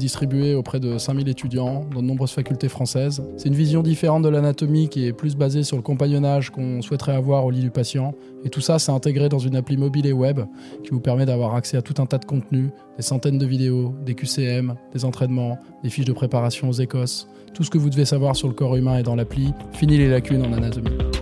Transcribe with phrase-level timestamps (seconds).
[0.00, 3.22] distribué auprès de 5000 étudiants dans de nombreuses facultés françaises.
[3.36, 7.14] C'est une vision différente de l'anatomie qui est plus basée sur le compagnonnage qu'on souhaiterait
[7.14, 8.14] avoir au lit du patient.
[8.44, 10.40] Et tout ça, c'est intégré dans une appli mobile et web
[10.82, 13.94] qui vous permet d'avoir accès à tout un tas de contenus, des centaines de vidéos,
[14.04, 17.28] des QCM, des entraînements, des fiches de préparation aux écosses.
[17.54, 19.52] Tout ce que vous devez savoir sur le corps humain est dans l'appli.
[19.72, 21.19] Fini les lacunes en anatomie.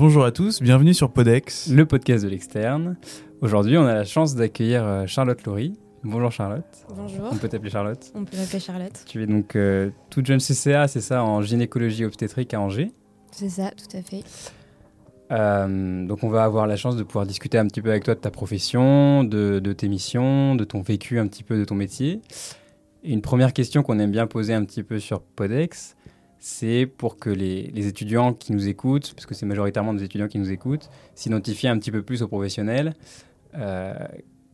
[0.00, 1.68] Bonjour à tous, bienvenue sur Podex.
[1.68, 2.96] le podcast de l'externe.
[3.42, 5.78] Aujourd'hui, on a la chance d'accueillir euh, Charlotte Laurie.
[6.04, 6.64] Bonjour Charlotte.
[6.96, 7.28] Bonjour.
[7.30, 8.10] On peut t'appeler Charlotte.
[8.14, 9.04] On peut m'appeler Charlotte.
[9.06, 12.92] Tu es donc euh, toute jeune CCA, c'est ça, en gynécologie obstétrique à Angers.
[13.30, 14.24] C'est ça, tout à fait.
[15.32, 18.14] Euh, donc on va avoir la chance de pouvoir discuter un petit peu avec toi
[18.14, 21.74] de ta profession, de, de tes missions, de ton vécu un petit peu de ton
[21.74, 22.22] métier.
[23.04, 25.94] Et une première question qu'on aime bien poser un petit peu sur Podex,
[26.40, 30.38] c'est pour que les, étudiants qui nous écoutent, parce que c'est majoritairement des étudiants qui
[30.38, 32.94] nous écoutent, s'identifient un petit peu plus aux professionnels.
[33.54, 33.94] Euh,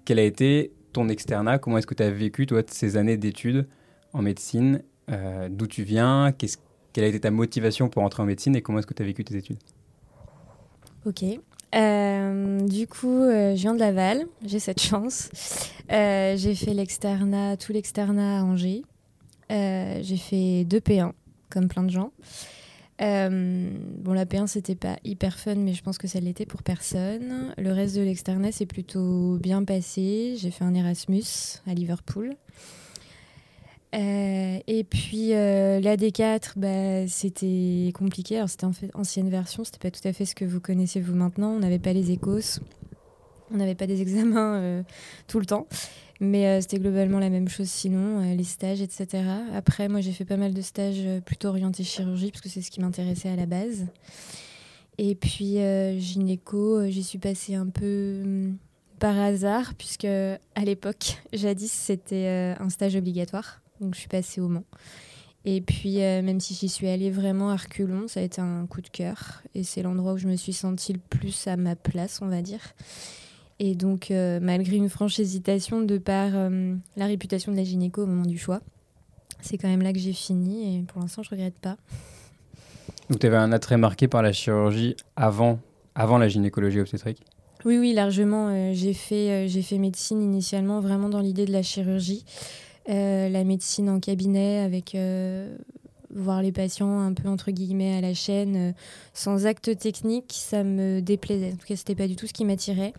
[0.05, 1.59] quel a été ton externat?
[1.59, 3.69] Comment est-ce que tu as vécu, toi, ces années d'études
[4.13, 4.83] en médecine?
[5.11, 6.33] Euh, D'où tu viens?
[6.93, 9.07] Quelle a été ta motivation pour entrer en médecine et comment est-ce que tu as
[9.07, 9.59] vécu tes études?
[11.05, 11.23] Ok.
[11.75, 14.27] Euh, du coup, euh, je viens de Laval.
[14.45, 15.31] J'ai cette chance.
[15.89, 18.83] J'ai fait l'externat, tout l'externat à Angers.
[19.51, 21.13] J'ai fait deux P1,
[21.57, 22.13] comme plein de gens.
[23.01, 26.63] Euh, bon, la P1, c'était pas hyper fun, mais je pense que ça l'était pour
[26.63, 27.55] personne.
[27.57, 30.35] Le reste de l'externat s'est plutôt bien passé.
[30.37, 31.25] J'ai fait un Erasmus
[31.67, 32.35] à Liverpool.
[33.95, 38.37] Euh, et puis euh, la D4, bah, c'était compliqué.
[38.37, 41.01] Alors c'était en fait ancienne version, c'était pas tout à fait ce que vous connaissez
[41.01, 41.53] vous maintenant.
[41.53, 42.61] On n'avait pas les écos,
[43.51, 44.85] on n'avait pas des examens
[45.27, 45.67] tout le temps,
[46.21, 49.25] mais euh, c'était globalement la même chose sinon, euh, les stages, etc.
[49.55, 52.63] Après, moi j'ai fait pas mal de stages euh, plutôt orientés chirurgie parce que c'est
[52.63, 53.87] ce qui m'intéressait à la base.
[54.99, 58.57] Et puis euh, gynéco, j'y suis passée un peu hum,
[58.99, 63.61] par hasard puisque à l'époque, jadis, c'était un stage obligatoire.
[63.81, 64.65] Donc je suis passée au Mans.
[65.49, 68.81] Et puis, même si j'y suis allée vraiment à reculons, ça a été un coup
[68.81, 69.43] de cœur.
[69.55, 72.43] Et c'est l'endroit où je me suis sentie le plus à ma place, on va
[72.43, 72.75] dire.
[73.59, 78.03] Et donc, euh, malgré une franche hésitation de par euh, la réputation de la gynéco
[78.03, 78.61] au moment du choix,
[79.41, 80.77] c'est quand même là que j'ai fini.
[80.77, 81.77] Et pour l'instant, je regrette pas.
[83.09, 85.59] Donc tu avais un attrait marqué par la chirurgie avant,
[85.95, 87.23] avant la gynécologie obstétrique?
[87.65, 88.49] Oui, oui, largement.
[88.49, 92.25] euh, j'ai fait, j'ai fait médecine initialement vraiment dans l'idée de la chirurgie.
[92.89, 94.97] La médecine en cabinet avec
[96.15, 98.75] voir les patients un peu entre guillemets à la chaîne,
[99.13, 101.49] sans acte technique, ça me déplaisait.
[101.53, 102.93] En tout cas, c'était pas du tout ce qui m'attirait.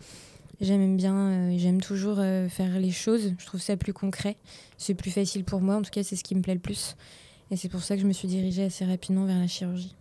[0.60, 3.34] J'aime bien, euh, j'aime toujours euh, faire les choses.
[3.38, 4.36] Je trouve ça plus concret.
[4.76, 5.76] C'est plus facile pour moi.
[5.76, 6.96] En tout cas, c'est ce qui me plaît le plus.
[7.50, 9.94] Et c'est pour ça que je me suis dirigée assez rapidement vers la chirurgie.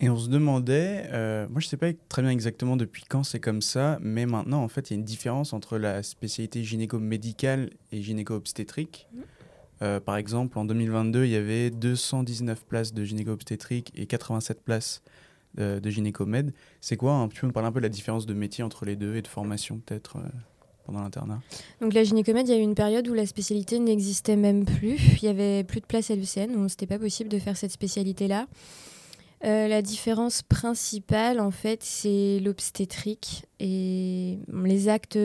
[0.00, 3.40] Et on se demandait, euh, moi je sais pas très bien exactement depuis quand c'est
[3.40, 7.70] comme ça, mais maintenant en fait il y a une différence entre la spécialité gynéco-médicale
[7.90, 9.08] et gynéco-obstétrique.
[9.82, 15.02] Euh, par exemple, en 2022, il y avait 219 places de gynéco-obstétrique et 87 places
[15.58, 16.52] euh, de gynéco-med.
[16.80, 18.84] C'est quoi un- Tu peux me parler un peu de la différence de métier entre
[18.84, 20.28] les deux et de formation peut-être euh,
[20.86, 21.40] pendant l'internat?
[21.80, 24.98] Donc la gynécomède, il y a eu une période où la spécialité n'existait même plus.
[25.22, 27.72] Il y avait plus de place à l'UCN, donc c'était pas possible de faire cette
[27.72, 28.46] spécialité-là.
[29.44, 35.18] Euh, la différence principale, en fait, c'est l'obstétrique et les actes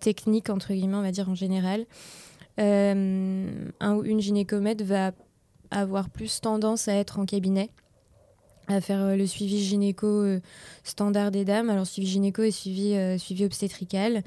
[0.00, 1.86] techniques, entre guillemets, on va dire en général.
[2.58, 5.12] Un ou une gynécomède va
[5.70, 7.70] avoir plus tendance à être en cabinet,
[8.72, 10.40] à faire euh, le suivi gynéco euh,
[10.84, 11.70] standard des dames.
[11.70, 14.22] Alors, suivi gynéco et suivi, euh, suivi obstétrical.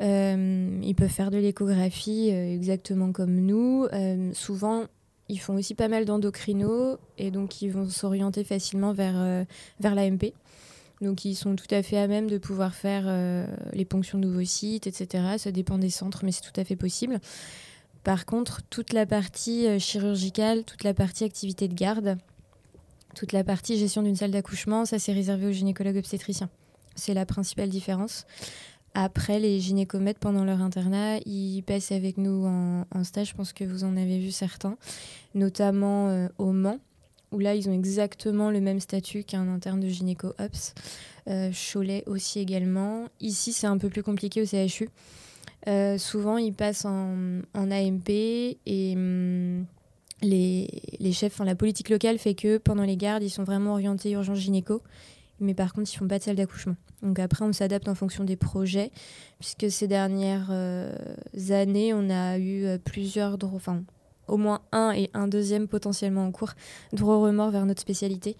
[0.00, 3.86] Ils peuvent faire de l'échographie exactement comme nous.
[4.34, 4.84] Souvent,
[5.30, 9.46] ils font aussi pas mal d'endocrino et donc ils vont s'orienter facilement vers,
[9.80, 10.34] vers l'AMP.
[11.00, 13.06] Donc ils sont tout à fait à même de pouvoir faire
[13.72, 15.24] les ponctions d'ovocytes, etc.
[15.38, 17.18] Ça dépend des centres, mais c'est tout à fait possible.
[18.04, 22.18] Par contre, toute la partie chirurgicale, toute la partie activité de garde,
[23.16, 26.50] toute la partie gestion d'une salle d'accouchement, ça c'est réservé aux gynécologues obstétriciens.
[26.94, 28.26] C'est la principale différence.
[28.94, 33.30] Après, les gynécomèdes, pendant leur internat, ils passent avec nous en, stage.
[33.30, 34.76] Je pense que vous en avez vu certains,
[35.34, 36.78] notamment euh, au Mans,
[37.32, 40.74] où là, ils ont exactement le même statut qu'un interne de gynéco-ops.
[41.28, 43.08] Euh, Cholet aussi également.
[43.20, 44.88] Ici, c'est un peu plus compliqué au CHU.
[45.68, 49.66] Euh, souvent, ils passent en, en AMP et hum,
[50.22, 54.10] les, chefs, enfin, la politique locale fait que pendant les gardes, ils sont vraiment orientés
[54.12, 54.82] urgence gynéco.
[55.38, 56.76] Mais par contre, ils font pas de salle d'accouchement.
[57.02, 58.90] Donc après, on s'adapte en fonction des projets,
[59.38, 60.96] puisque ces dernières euh,
[61.50, 63.82] années, on a eu euh, plusieurs, enfin,
[64.28, 66.54] au moins un et un deuxième potentiellement en cours
[66.94, 68.34] droit remords vers notre spécialité.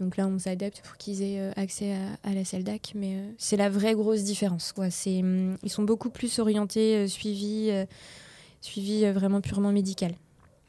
[0.00, 1.94] Donc là, on s'adapte pour qu'ils aient euh, accès
[2.24, 4.74] à, la salle DAC, mais c'est la vraie grosse différence.
[4.76, 7.70] Hum, ils sont beaucoup plus orientés, suivis,
[8.60, 10.14] suivis vraiment purement médical.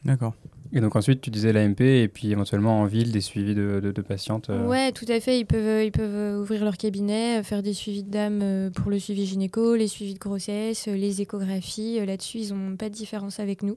[0.05, 0.33] D'accord.
[0.73, 4.01] Et donc ensuite, tu disais l'AMP et puis éventuellement en ville des suivis de, de,
[4.01, 4.49] patientes.
[4.49, 5.37] Ouais, tout à fait.
[5.37, 9.25] Ils peuvent, ils peuvent ouvrir leur cabinet, faire des suivis de dames pour le suivi
[9.25, 12.03] gynéco, les suivis de grossesse, les échographies.
[12.05, 13.75] Là-dessus, ils n'ont pas de différence avec nous.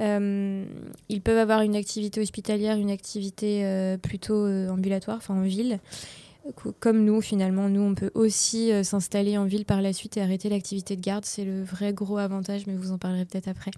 [0.00, 0.64] Euh,
[1.08, 5.78] ils peuvent avoir une activité hospitalière, une activité euh, plutôt euh, ambulatoire, enfin en ville.
[6.80, 10.48] Comme nous, finalement, nous, on peut aussi s'installer en ville par la suite et arrêter
[10.48, 11.24] l'activité de garde.
[11.24, 13.70] C'est le vrai gros avantage, mais vous en parlerez peut-être après,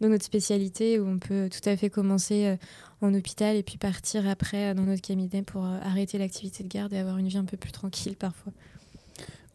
[0.00, 2.56] de notre spécialité où on peut tout à fait commencer
[3.00, 6.98] en hôpital et puis partir après dans notre cabinet pour arrêter l'activité de garde et
[6.98, 8.52] avoir une vie un peu plus tranquille parfois.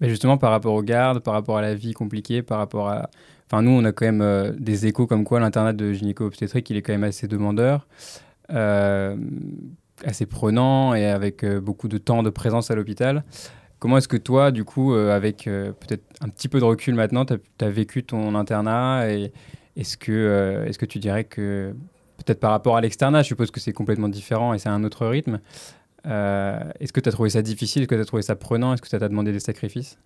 [0.01, 3.09] Mais justement, par rapport aux gardes, par rapport à la vie compliquée, par rapport à
[3.47, 6.77] Enfin, nous, on a quand même euh, des échos comme quoi l'internat de gynéco-obstétrique, il
[6.77, 7.87] est quand même assez demandeur,
[8.51, 9.15] euh,
[10.03, 13.23] assez prenant et avec euh, beaucoup de temps de présence à l'hôpital.
[13.79, 17.35] Comment est-ce que toi, du coup, avec peut-être un petit peu de recul maintenant, tu
[17.59, 19.31] as, vécu ton internat et
[19.75, 21.75] est-ce que, est que tu dirais que,
[22.17, 25.05] peut-être par rapport à l'externat, je suppose que c'est complètement différent et c'est un autre
[25.05, 25.39] rythme,
[26.05, 28.81] est-ce que tu as trouvé ça difficile Est-ce que tu as trouvé ça prenant Est-ce
[28.81, 29.99] que ça t'a demandé des sacrifices?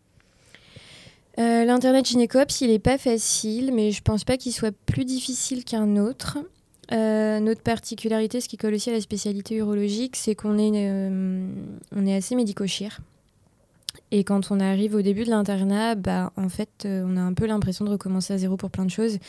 [1.39, 5.63] Euh, L'Internet gynécops, il n'est pas facile, mais je pense pas qu'il soit plus difficile
[5.63, 6.37] qu'un autre.
[6.91, 11.47] Euh, notre particularité, ce qui colle aussi à la spécialité urologique, c'est qu'on est, euh,
[12.05, 12.99] est assez médico-chir.
[14.11, 17.45] Et quand on arrive au début de l'internat, bah, en fait, on a un peu
[17.45, 19.19] l'impression de recommencer à zéro pour plein de choses.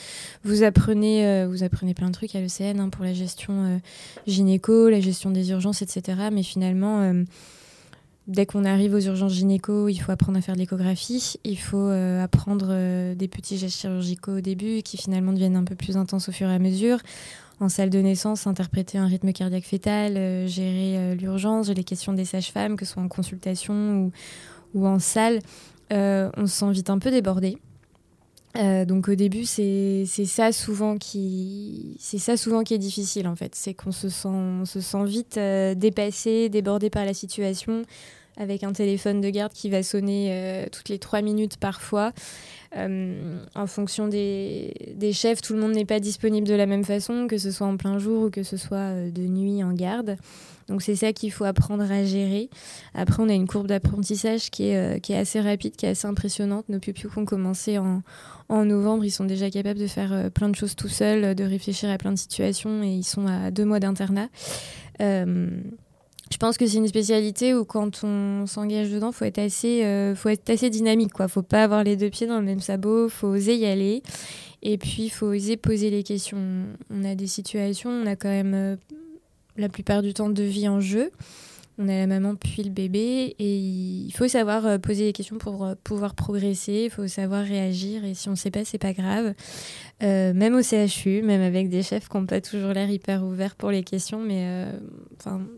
[0.42, 3.78] Vous apprenez, vous apprenez plein de trucs à l'ECN hein, pour la gestion
[4.26, 6.30] gynéco, la gestion des urgences, etc.
[6.32, 7.12] Mais finalement,
[8.30, 11.88] dès qu'on arrive aux urgences gynéco, il faut apprendre à faire de l'échographie, il faut
[11.88, 15.96] euh, apprendre euh, des petits gestes chirurgicaux au début qui finalement deviennent un peu plus
[15.96, 16.98] intenses au fur et à mesure.
[17.58, 22.24] En salle de naissance, interpréter un rythme cardiaque fœtal, euh, gérer l'urgence, les questions des
[22.24, 24.10] sages-femmes, que ce soit en consultation
[24.74, 25.40] ou, en salle,
[25.90, 27.58] on se sent vite un peu débordé.
[28.54, 35.04] donc au début, c'est ça souvent qui est difficile en fait, c'est qu'on se sent
[35.04, 35.38] vite
[35.76, 37.82] dépassé, débordé par la situation
[38.36, 42.12] avec un téléphone de garde qui va sonner euh, toutes les trois minutes parfois.
[42.76, 44.72] Euh, en fonction des,
[45.12, 47.76] chefs, tout le monde n'est pas disponible de la même façon, que ce soit en
[47.76, 50.16] plein jour ou que ce soit euh, de nuit en garde.
[50.68, 52.48] Donc c'est ça qu'il faut apprendre à gérer.
[52.94, 56.68] Après, on a une courbe d'apprentissage qui est, assez rapide, qui est assez impressionnante.
[56.68, 58.02] Nos pupilles qui ont commencé en,
[58.48, 61.90] en novembre, ils sont déjà capables de faire plein de choses tout seuls, de réfléchir
[61.90, 64.28] à plein de situations et ils sont à deux mois d'internat.
[66.32, 70.14] Je pense que c'est une spécialité où quand on s'engage dedans, faut être assez, euh,
[70.14, 71.28] faut être assez dynamique, quoi.
[71.28, 74.02] Faut pas avoir les deux pieds dans le même sabot, faut oser y aller,
[74.62, 76.38] et puis faut oser poser les questions.
[76.90, 78.76] On a des situations, on a quand même euh,
[79.56, 81.10] la plupart du temps deux vies en jeu
[81.80, 85.38] on a la maman puis le bébé et il faut savoir euh, poser des questions
[85.38, 88.78] pour euh, pouvoir progresser, il faut savoir réagir et si on ne sait pas, c'est
[88.78, 89.32] pas grave.
[90.02, 93.56] Euh, même au CHU, même avec des chefs qui n'ont pas toujours l'air hyper ouverts
[93.56, 94.66] pour les questions, mais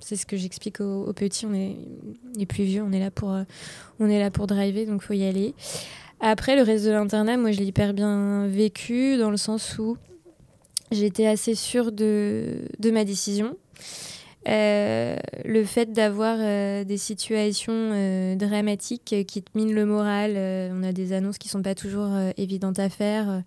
[0.00, 1.76] c'est ce que j'explique aux, petits, on est
[2.36, 3.36] les plus vieux, on est là pour,
[3.98, 5.54] on est là pour driver, donc faut y aller.
[6.20, 9.96] Après, le reste de l'internat, moi je l'ai hyper bien vécu dans le sens où
[10.90, 13.56] j'étais assez sûre de, de ma décision.
[14.48, 20.32] Euh, le fait d'avoir euh, des situations euh, dramatiques qui te minent le moral,
[20.72, 23.42] on a des annonces qui sont pas toujours évidentes à faire,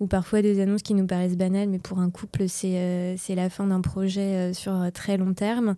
[0.00, 3.66] ou parfois des annonces qui nous paraissent banales, mais pour un couple, c'est la fin
[3.66, 5.76] d'un projet sur très long terme.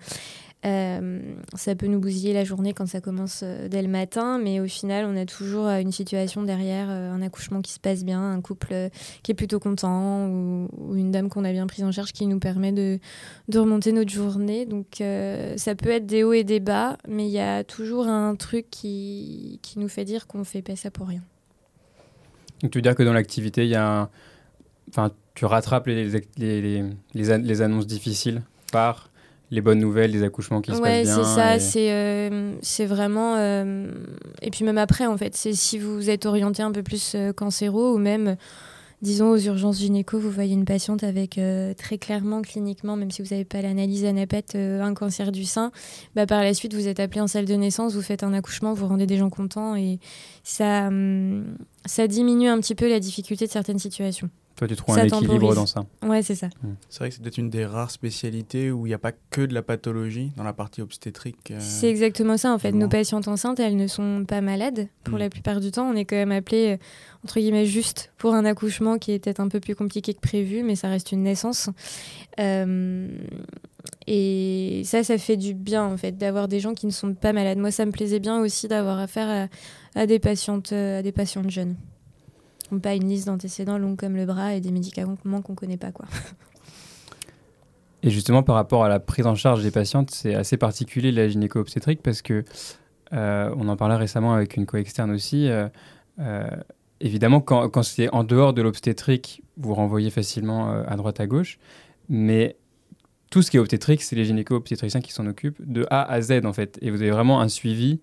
[0.64, 1.20] Euh,
[1.54, 4.66] ça peut nous bousiller la journée quand ça commence euh, dès le matin, mais au
[4.66, 8.40] final, on a toujours euh, une situation derrière, un accouchement qui se passe bien, un
[8.40, 8.90] couple
[9.24, 12.38] qui est plutôt content, ou, une dame qu'on a bien prise en charge qui nous
[12.38, 13.00] permet de,
[13.52, 14.66] remonter notre journée.
[14.66, 15.02] Donc
[15.56, 18.66] ça peut être des hauts et des bas, mais il y a toujours un truc
[18.70, 21.22] qui, qui nous fait dire qu'on fait pas ça pour rien.
[22.62, 24.08] Donc tu veux dire que dans l'activité, il y a
[24.90, 29.11] enfin, tu rattrapes les, les annonces difficiles par
[29.52, 31.14] les bonnes nouvelles, les accouchements qui se passent bien.
[31.14, 31.58] c'est ça.
[31.58, 33.36] C'est euh, c'est vraiment.
[33.36, 33.92] Euh,
[34.40, 37.34] et puis même après, en fait, c'est si vous êtes orienté un peu plus euh,
[37.34, 38.36] cancéro ou même,
[39.02, 41.38] disons, aux urgences gynéco, vous voyez une patiente avec
[41.76, 45.70] très clairement, cliniquement, même si vous n'avez pas l'analyse anapète, un cancer du sein,
[46.16, 48.72] bah, par la suite, vous êtes appelé en salle de naissance, vous faites un accouchement,
[48.72, 49.98] vous rendez des gens contents et
[50.44, 54.30] ça, hum, ça diminue un petit peu la difficulté de certaines situations.
[54.56, 55.84] Toi, tu trouves Ça un équilibre dans ça.
[56.02, 56.48] Ouais, c'est ça.
[56.88, 59.40] C'est vrai que c'est peut-être une des rares spécialités où il n'y a pas que
[59.40, 61.50] de la pathologie dans la partie obstétrique.
[61.50, 62.72] euh, C'est exactement ça en fait.
[62.72, 64.88] Nos patientes enceintes, elles ne sont pas malades.
[65.04, 65.18] Pour Mm.
[65.18, 66.76] la plupart du temps, on est quand même appelé euh,
[67.24, 70.62] entre guillemets juste pour un accouchement qui est peut-être un peu plus compliqué que prévu,
[70.62, 71.70] mais ça reste une naissance.
[72.38, 73.08] Euh,
[74.06, 77.32] et ça, ça fait du bien en fait d'avoir des gens qui ne sont pas
[77.32, 77.58] malades.
[77.58, 79.48] Moi, ça me plaisait bien aussi d'avoir affaire
[79.94, 81.76] à, à des patientes, à des patientes jeunes.
[82.80, 86.06] Pas une liste d'antécédents longue comme le bras et des médicaments qu'on connaît pas quoi.
[88.02, 91.28] Et justement, par rapport à la prise en charge des patientes, c'est assez particulier la
[91.28, 92.44] gynéco-obstétrique parce que,
[93.12, 95.68] euh, on en parlait récemment avec une co-externe aussi, euh,
[96.18, 96.48] euh,
[97.00, 101.58] évidemment, quand, quand c'est en dehors de l'obstétrique, vous renvoyez facilement à droite à gauche,
[102.08, 102.56] mais
[103.30, 106.44] tout ce qui est obstétrique, c'est les gynéco-obstétriciens qui s'en occupent de A à Z
[106.44, 106.78] en fait.
[106.82, 108.00] Et vous avez vraiment un suivi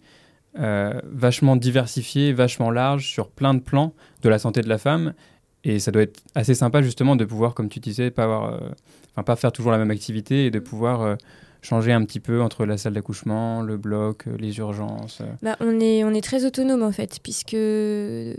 [0.57, 5.13] euh, vachement diversifié, vachement large sur plein de plans de la santé de la femme.
[5.63, 8.53] Et ça doit être assez sympa justement de pouvoir, comme tu disais, pas avoir...
[8.53, 8.69] euh,
[9.25, 11.15] pas faire toujours la même activité et de pouvoir euh,
[11.61, 15.21] changer un petit peu entre la salle d'accouchement, le bloc, les urgences.
[15.41, 17.57] Bah, on, est, on est très autonome en fait, puisque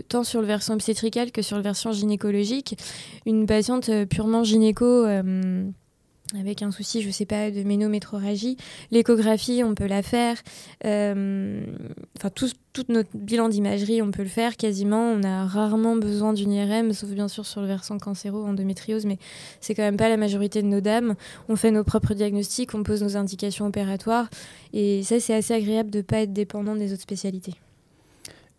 [0.09, 2.79] tant sur le versant obstétrical que sur le versant gynécologique,
[3.27, 5.05] une patiente purement gynéco
[6.39, 8.57] avec un souci, je sais pas, de ménométrorragie,
[8.91, 10.37] l'échographie, on peut la faire.
[10.85, 11.63] Euh,
[12.17, 15.11] Enfin, tout, tout notre bilan d'imagerie, on peut le faire quasiment.
[15.11, 19.17] On a rarement besoin d'une IRM, sauf bien sûr sur le versant cancéro, endométriose, mais
[19.59, 21.15] c'est quand même pas la majorité de nos dames.
[21.49, 24.29] On fait nos propres diagnostics, on pose nos indications opératoires,
[24.73, 27.55] et ça, c'est assez agréable de pas être dépendant des autres spécialités.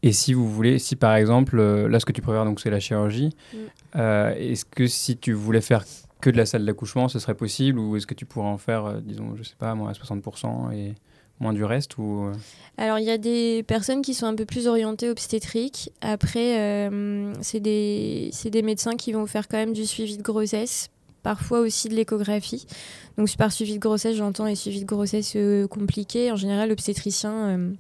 [0.03, 2.71] Et si vous voulez, si par exemple, euh, là ce que tu préfères donc c'est
[2.71, 3.57] la chirurgie, Mm.
[3.97, 5.85] euh, est-ce que si tu voulais faire
[6.23, 8.87] que de la salle d'accouchement, ce serait possible ou est-ce que tu pourrais en faire,
[8.87, 10.95] euh, disons, je sais pas, moins à 60% et
[11.43, 12.33] moins du reste ou euh,
[12.79, 15.93] Alors, il y a des personnes qui sont un peu plus orientées obstétriques.
[16.01, 20.89] Après, euh, c'est des, des médecins qui vont faire quand même du suivi de grossesse,
[21.23, 22.67] parfois aussi de l'échographie.
[23.19, 26.31] Donc, par suivi de grossesse, j'entends les suivis de grossesse euh, compliqués.
[26.33, 27.75] En général, l'obstétricien,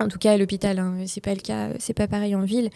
[0.00, 2.70] en tout cas à l'hôpital, hein, c'est pas le cas, c'est pas pareil en ville,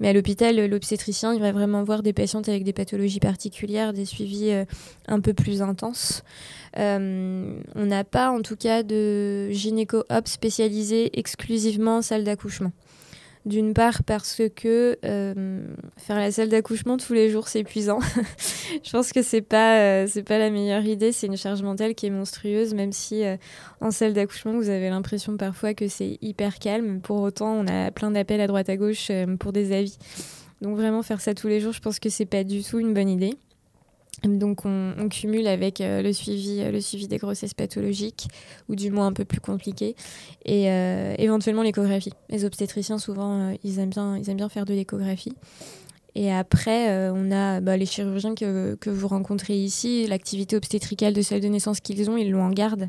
[0.00, 4.04] mais à l'hôpital, l'obstétricien, il va vraiment voir des patientes avec des pathologies particulières, des
[4.04, 4.64] suivis euh,
[5.08, 6.22] un peu plus intenses.
[6.78, 12.72] Euh, on n'a pas en tout cas de gynéco-op spécialisé exclusivement en salle d'accouchement.
[13.46, 15.64] D'une part parce que euh,
[15.96, 18.00] faire la salle d'accouchement tous les jours c'est épuisant.
[18.82, 21.12] Je pense que c'est pas euh, pas la meilleure idée.
[21.12, 23.36] C'est une charge mentale qui est monstrueuse, même si euh,
[23.80, 27.00] en salle d'accouchement vous avez l'impression parfois que c'est hyper calme.
[27.00, 29.96] Pour autant, on a plein d'appels à droite à gauche euh, pour des avis.
[30.60, 32.94] Donc vraiment faire ça tous les jours, je pense que c'est pas du tout une
[32.94, 33.36] bonne idée.
[34.26, 38.28] Donc on, cumule avec euh, le, suivi, euh, le suivi des grossesses pathologiques,
[38.68, 39.94] ou du moins un peu plus compliquées,
[40.44, 42.12] et euh, éventuellement l'échographie.
[42.28, 45.32] Les obstétriciens, souvent, ils, aiment bien, ils aiment bien faire de l'échographie.
[46.14, 51.20] Et après, on a bah, les chirurgiens que, que vous rencontrez ici, l'activité obstétricale de
[51.20, 52.88] salle de naissance qu'ils ont, ils l'ont en garde.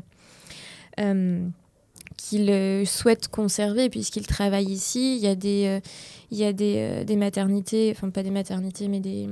[2.28, 5.16] Qu'ils euh, souhaitent conserver puisqu'ils travaillent ici.
[5.16, 5.80] Il y a des, euh,
[6.30, 9.26] il y a des, euh, des maternités, enfin pas des maternités, mais des,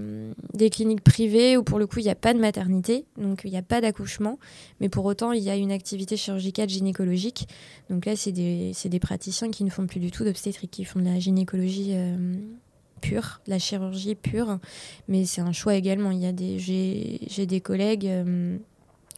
[0.55, 3.51] des cliniques privées où pour le coup il n'y a pas de maternité, donc il
[3.51, 4.39] n'y a pas d'accouchement,
[4.81, 7.49] mais pour autant il y a une activité chirurgicale gynécologique.
[7.91, 11.01] Donc là c'est des, des praticiens qui ne font plus du tout d'obstétrique, qui font
[11.01, 11.93] de la gynécologie
[13.03, 14.59] pure, la chirurgie pure,
[15.07, 16.13] mais c'est un choix également.
[16.13, 18.09] Il y a des, j'ai, des collègues.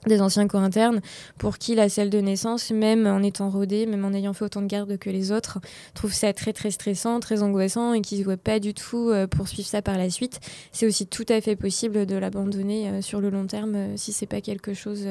[0.08, 1.00] Des anciens co-internes
[1.38, 4.62] pour qui la salle de naissance, même en étant rodée, même en ayant fait autant
[4.62, 5.58] de garde que les autres,
[5.94, 9.26] trouvent ça très très stressant, très angoissant et qui ne voient pas du tout euh,
[9.26, 10.40] poursuivre ça par la suite.
[10.72, 14.12] C'est aussi tout à fait possible de l'abandonner euh, sur le long terme euh, si
[14.12, 15.06] c'est pas quelque chose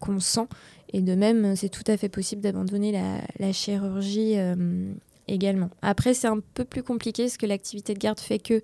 [0.00, 0.46] qu'on sent.
[0.92, 4.36] Et de même, c'est tout à fait possible d'abandonner la, la chirurgie
[5.28, 5.70] également.
[5.82, 8.60] Après, c'est un peu plus compliqué parce que l'activité de garde fait que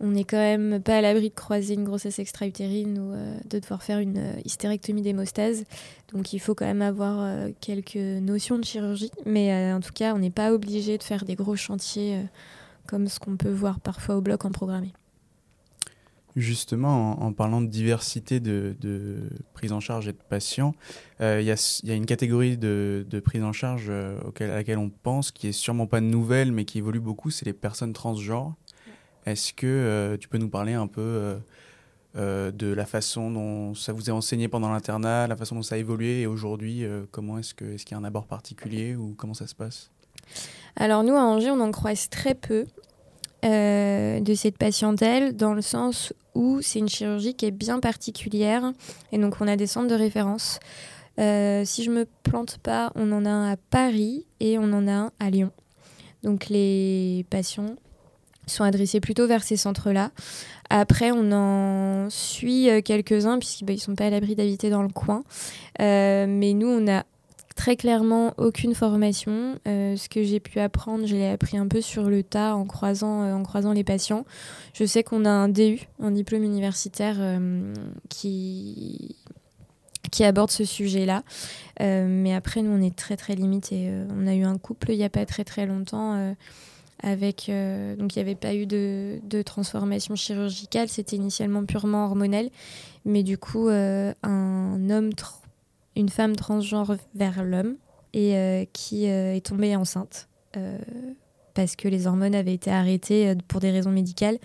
[0.00, 3.58] on n'est quand même pas à l'abri de croiser une grossesse extra-utérine ou euh, de
[3.58, 5.64] devoir faire une euh, hystérectomie d'hémostase.
[6.12, 9.10] Donc il faut quand même avoir euh, quelques notions de chirurgie.
[9.26, 12.22] Mais en tout cas, on n'est pas obligé de faire des gros chantiers
[12.86, 14.92] comme ce qu'on peut voir parfois au bloc en programmé.
[16.36, 18.76] Justement, en, parlant de diversité de,
[19.54, 20.72] prise en charge et de patients,
[21.20, 25.52] il y, a, une catégorie de, prise en charge à laquelle on pense, qui est
[25.52, 28.54] sûrement pas nouvelle, mais qui évolue beaucoup, c'est les personnes transgenres.
[29.30, 31.36] Est-ce que euh, tu peux nous parler un peu euh,
[32.16, 35.74] euh, de la façon dont ça vous est enseigné pendant l'internat, la façon dont ça
[35.74, 39.46] a évolué et aujourd'hui, comment est-ce qu'il y a un abord particulier ou comment ça
[39.46, 39.90] se passe?
[40.76, 42.66] Alors nous, à Angers, on en croise très peu
[43.42, 48.72] de cette patientèle, dans le sens où c'est une chirurgie qui est bien particulière,
[49.12, 50.58] et donc on a des centres de référence.
[51.18, 54.92] Si je me plante pas, on en a un à Paris et on en a
[54.92, 55.52] un à Lyon.
[56.22, 57.76] Donc les patients
[58.48, 60.10] sont adressés plutôt vers ces centres-là.
[60.70, 65.24] Après, on en suit quelques-uns puisqu'ils ne sont pas à l'abri d'habiter dans le coin.
[65.78, 67.04] mais nous, on a
[67.58, 69.58] très clairement aucune formation.
[69.66, 72.64] Euh, ce que j'ai pu apprendre, je l'ai appris un peu sur le tas en
[72.64, 74.24] croisant, euh, les patients.
[74.74, 77.74] Je sais qu'on a un DU, un diplôme universitaire euh,
[78.08, 79.16] qui
[80.10, 81.22] qui aborde ce sujet-là.
[81.80, 83.92] mais après, nous, on est très, très limité.
[84.16, 86.34] on a eu un couple il n'y a pas très, très longtemps
[87.02, 87.50] avec...
[87.98, 90.88] donc, il n'y avait pas eu de, transformation chirurgicale.
[90.88, 92.50] C'était initialement purement hormonel.
[93.04, 95.10] Mais du coup, un homme
[95.98, 97.76] une femme transgenre vers l'homme
[98.14, 100.78] et euh, qui euh, est tombée enceinte euh,
[101.58, 104.38] parce que les hormones avaient été arrêtées pour des raisons médicales.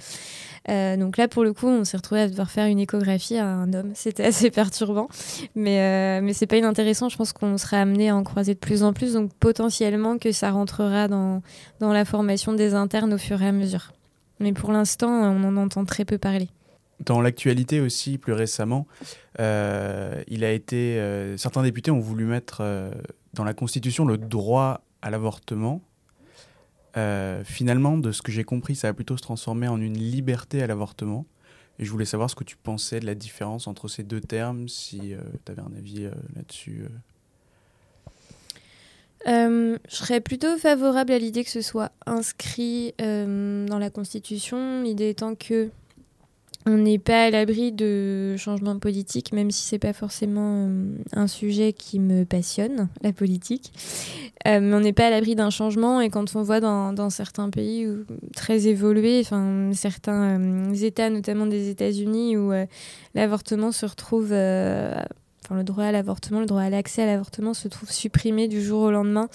[0.67, 3.71] donc là, pour le coup, on s'est retrouvé à devoir faire une échographie à un
[3.73, 3.91] homme.
[3.93, 5.09] C'était assez perturbant,
[5.55, 7.09] mais, mais c'est pas inintéressant.
[7.09, 10.31] Je pense qu'on sera amené à en croiser de plus en plus, donc potentiellement que
[10.31, 11.43] ça rentrera dans,
[11.79, 13.91] dans la formation des internes au fur et à mesure.
[14.39, 16.49] Mais pour l'instant, on en entend très peu parler.
[16.99, 18.87] Dans l'actualité aussi, plus récemment,
[19.39, 22.91] euh, il a été, euh, certains députés ont voulu mettre euh,
[23.33, 25.81] dans la Constitution le droit à l'avortement.
[27.43, 30.67] Finalement, de ce que j'ai compris, ça va plutôt se transformer en une liberté à
[30.67, 31.25] l'avortement.
[31.79, 34.67] Et je voulais savoir ce que tu pensais de la différence entre ces deux termes,
[34.67, 35.13] si
[35.45, 36.03] tu avais un avis
[36.35, 36.85] là-dessus.
[39.25, 45.33] je serais plutôt favorable à l'idée que ce soit inscrit dans la Constitution, l'idée étant
[45.35, 45.69] que
[46.65, 51.27] on n'est pas à l'abri de changements politiques, même si c'est pas forcément euh, un
[51.27, 53.73] sujet qui me passionne, la politique.
[54.47, 57.49] Euh, mais on n'est pas à l'abri d'un changement et quand on voit dans, certains
[57.49, 57.87] pays
[58.35, 62.51] très évolués, enfin certains euh, États, notamment des États-Unis, où
[63.13, 64.33] l'avortement se retrouve
[65.51, 68.81] Le droit à l'avortement, le droit à l'accès à l'avortement se trouve supprimé du jour
[68.81, 69.27] au lendemain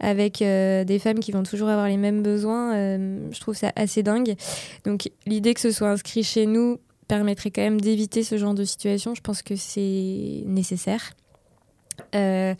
[0.00, 2.74] avec des femmes qui vont toujours avoir les mêmes besoins.
[2.74, 4.36] je trouve ça assez dingue.
[4.84, 8.64] Donc l'idée que ce soit inscrit chez nous permettrait quand même d'éviter ce genre de
[8.64, 9.14] situation.
[9.14, 11.12] Je pense que c'est nécessaire.
[12.14, 12.54] Euh,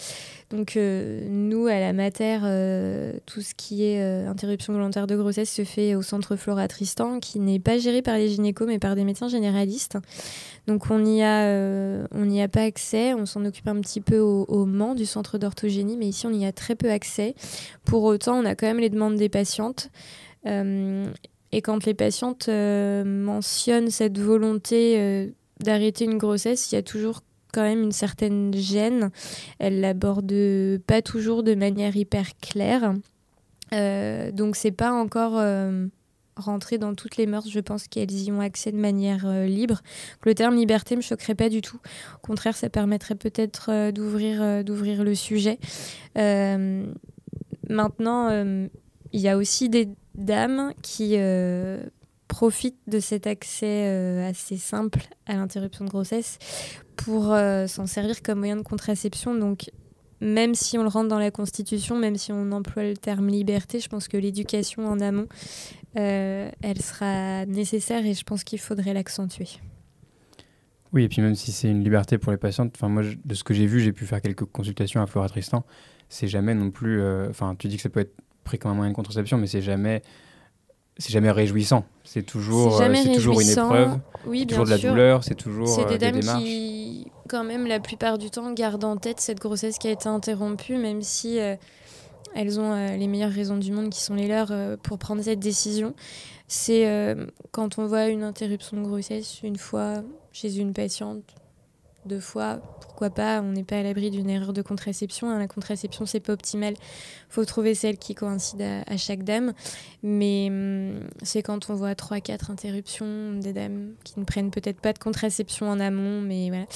[0.50, 5.50] donc euh, nous, à la Mater, euh, tout ce qui est interruption volontaire de grossesse
[5.50, 8.94] se fait au centre Flora Tristan, qui n'est pas géré par les gynécos, mais par
[8.94, 9.98] des médecins généralistes.
[10.66, 13.14] Donc on n'y a, on a pas accès.
[13.14, 16.32] On s'en occupe un petit peu au, au Mans du centre d'orthogénie, mais ici on
[16.32, 17.34] y a très peu accès.
[17.84, 19.90] Pour autant, on a quand même les demandes des patientes.
[20.44, 27.62] Et quand les patientes mentionnent cette volonté d'arrêter une grossesse, il y a toujours quand
[27.62, 29.10] même une certaine gêne.
[29.58, 32.94] Elles l'abordent pas toujours de manière hyper claire.
[33.72, 35.42] Euh, donc c'est pas encore
[36.36, 37.48] rentré dans toutes les mœurs.
[37.48, 39.80] Je pense qu'elles y ont accès de manière libre.
[40.24, 41.78] Le terme liberté me choquerait pas du tout.
[42.16, 45.58] Au contraire, ça permettrait peut-être d'ouvrir d'ouvrir le sujet.
[47.68, 48.30] maintenant,
[49.12, 51.16] il y a aussi des dames qui
[52.26, 56.38] euh, profitent de cet accès euh, assez simple à l'interruption de grossesse
[56.96, 59.34] pour euh, s'en servir comme moyen de contraception.
[59.34, 59.70] Donc,
[60.20, 63.80] même si on le rentre dans la Constitution, même si on emploie le terme liberté,
[63.80, 65.26] je pense que l'éducation en amont,
[65.94, 69.48] elle sera nécessaire et je pense qu'il faudrait l'accentuer.
[70.92, 73.44] Oui, et puis même si c'est une liberté pour les patientes, enfin moi, de ce
[73.44, 75.64] que j'ai vu, j'ai pu faire quelques consultations à Flora Tristan,
[76.08, 78.90] c'est jamais non plus, enfin, tu dis que ça peut être pris comme un moyen
[78.90, 80.02] de contraception, mais c'est jamais
[80.98, 81.84] c'est jamais réjouissant.
[82.04, 83.98] C'est toujours, c'est euh, toujours une épreuve.
[84.26, 85.24] Oui, toujours de la douleur.
[85.24, 86.42] C'est toujours c'est des, euh, dames démarches.
[86.42, 90.08] qui, quand même, la plupart du temps, gardent en tête cette grossesse qui a été
[90.08, 91.56] interrompue, même si euh,
[92.34, 95.94] elles ont les meilleures raisons du monde qui sont les leurs pour prendre cette décision.
[96.48, 97.16] C'est
[97.50, 101.22] quand on voit une interruption de grossesse une fois chez une patiente,
[102.06, 105.28] deux fois, pourquoi pas, on n'est pas à l'abri d'une erreur de contraception.
[105.28, 105.38] Hein.
[105.38, 106.74] La contraception, c'est pas optimal.
[107.28, 109.52] faut trouver celle qui coïncide à, chaque dame.
[110.02, 114.80] Mais hum, c'est quand on voit trois, quatre interruptions des dames qui ne prennent peut-être
[114.80, 116.66] pas de contraception en amont, mais voilà.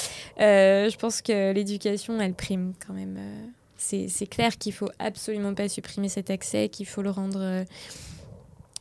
[0.40, 3.16] Euh, je pense que l'éducation, elle prime quand même.
[3.18, 3.46] Euh.
[3.76, 7.64] c'est clair qu'il faut absolument pas supprimer cet accès, qu'il faut le rendre.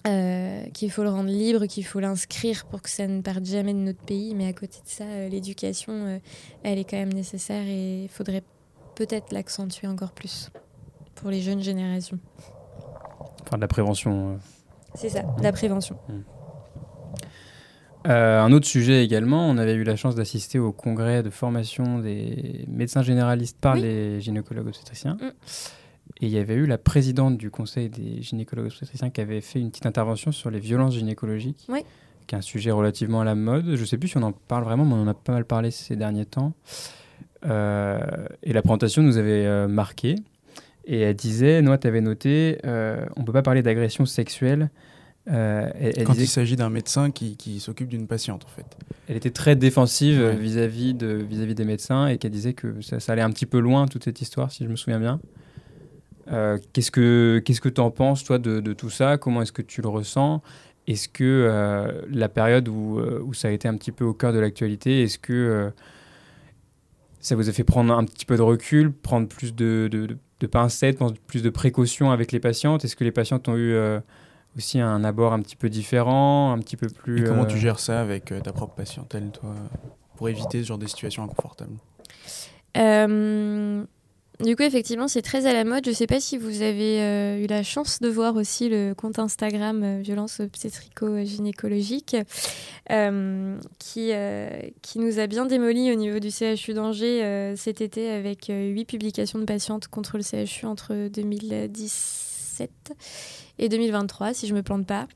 [0.07, 3.73] Euh, qu'il faut le rendre libre, qu'il faut l'inscrire pour que ça ne parte jamais
[3.73, 4.33] de notre pays.
[4.33, 6.19] Mais à côté de ça, euh, l'éducation, euh,
[6.63, 8.43] elle est quand même nécessaire et il faudrait
[8.95, 10.51] peut-être l'accentuer encore plus
[11.15, 12.17] pour les jeunes générations.
[13.41, 14.39] Enfin, de la prévention.
[14.95, 15.97] C'est ça, de la prévention.
[16.07, 16.21] Mmh.
[18.05, 22.63] un autre sujet également, on avait eu la chance d'assister au congrès de formation des
[22.69, 25.17] médecins généralistes par les gynécologues obstétriciens.
[25.19, 25.29] Mmh.
[26.21, 29.59] Et il y avait eu la présidente du conseil des gynécologues obstétriciens qui avait fait
[29.59, 31.67] une petite intervention sur les violences gynécologiques,
[32.27, 33.65] qui est un sujet relativement à la mode.
[33.75, 35.45] Je ne sais plus si on en parle vraiment, mais on en a pas mal
[35.45, 36.53] parlé ces derniers temps.
[37.45, 37.99] Euh,
[38.43, 40.15] et la présentation nous avait euh, marqué.
[40.85, 44.69] Et elle disait, Noah, tu avais noté, euh, on ne peut pas parler d'agression sexuelle
[45.29, 48.65] Euh, elle- elle Quand il s'agit d'un médecin qui, qui s'occupe d'une patiente, en fait.
[49.07, 50.35] Elle était très défensive Ouais.
[50.35, 53.59] vis-à-vis de, vis-à-vis des médecins et qu'elle disait que ça, ça allait un petit peu
[53.59, 55.19] loin, toute cette histoire, si je me souviens bien.
[56.31, 59.17] Euh, qu'est-ce que qu'est-ce que tu en penses, toi, de, de tout ça?
[59.17, 60.41] Comment est-ce que tu le ressens?
[60.87, 64.13] Est-ce que euh, la période où, euh, où ça a été un petit peu au
[64.13, 65.69] cœur de l'actualité, est-ce que euh,
[67.19, 70.17] ça vous a fait prendre un petit peu de recul, prendre plus de, de, de-
[70.39, 72.85] de pincettes, prendre plus de précautions avec les patientes?
[72.85, 73.99] Est-ce que les patientes ont eu euh,
[74.57, 77.21] aussi un abord un petit peu différent, un petit peu plus...
[77.21, 79.53] Et comment euh, tu gères ça avec euh, ta propre patientèle, toi,
[80.15, 81.73] pour éviter ce genre de situation inconfortable?
[82.77, 83.83] Euh,
[84.41, 85.83] du coup, effectivement, c'est très à la mode.
[85.83, 88.93] Je ne sais pas si vous avez euh, eu la chance de voir aussi le
[88.93, 92.15] compte Instagram euh, Violence obstétrico-gynécologique
[92.89, 94.11] euh, qui,
[94.81, 99.39] qui nous a bien démoli au niveau du CHU d'Angers cet été avec huit publications
[99.39, 102.69] de patientes contre le CHU entre 2017
[103.57, 105.07] et 2023, si je ne me plante pas.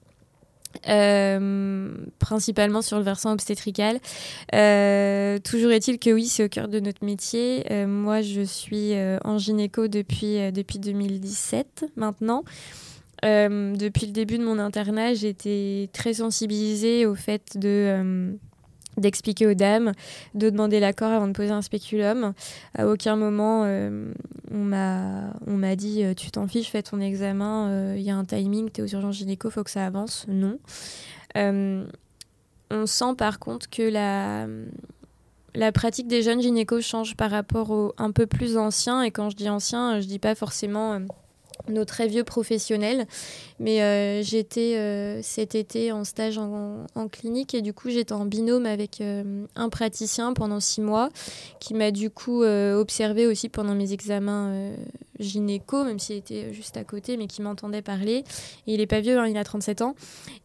[0.88, 4.00] Euh, principalement sur le versant obstétrical.
[4.54, 7.66] Euh, toujours est-il que oui, c'est au cœur de notre métier.
[7.72, 12.44] Euh, moi, je suis en gynéco depuis, depuis 2017 maintenant.
[13.24, 18.36] Depuis le début de mon internat, j'ai été très sensibilisée au fait de...
[18.98, 19.94] d'expliquer aux dames,
[20.34, 22.34] de demander l'accord avant de poser un spéculum.
[22.76, 24.12] À aucun moment, euh,
[24.52, 28.26] on m'a dit euh, tu t'en fiches, fais ton examen, euh, il y a un
[28.26, 30.26] timing, tu es aux urgences gynéco, faut que ça avance.
[30.28, 30.58] Non.
[31.36, 34.48] On sent par contre que la,
[35.54, 39.04] la pratique des jeunes gynécos change par rapport aux un peu plus anciens.
[39.04, 41.00] Et quand je dis anciens, je dis pas forcément
[41.68, 43.06] nos très vieux professionnels.
[43.60, 48.26] Mais euh, j'étais euh, cet été en stage en, clinique et du coup j'étais en
[48.26, 51.10] binôme avec euh, un praticien pendant six mois
[51.60, 54.72] qui m'a du coup observé aussi pendant mes examens
[55.20, 58.24] gynéco, même s'il était juste à côté, mais qui m'entendait parler.
[58.68, 59.96] Il est pas vieux, hein, il a 37 ans.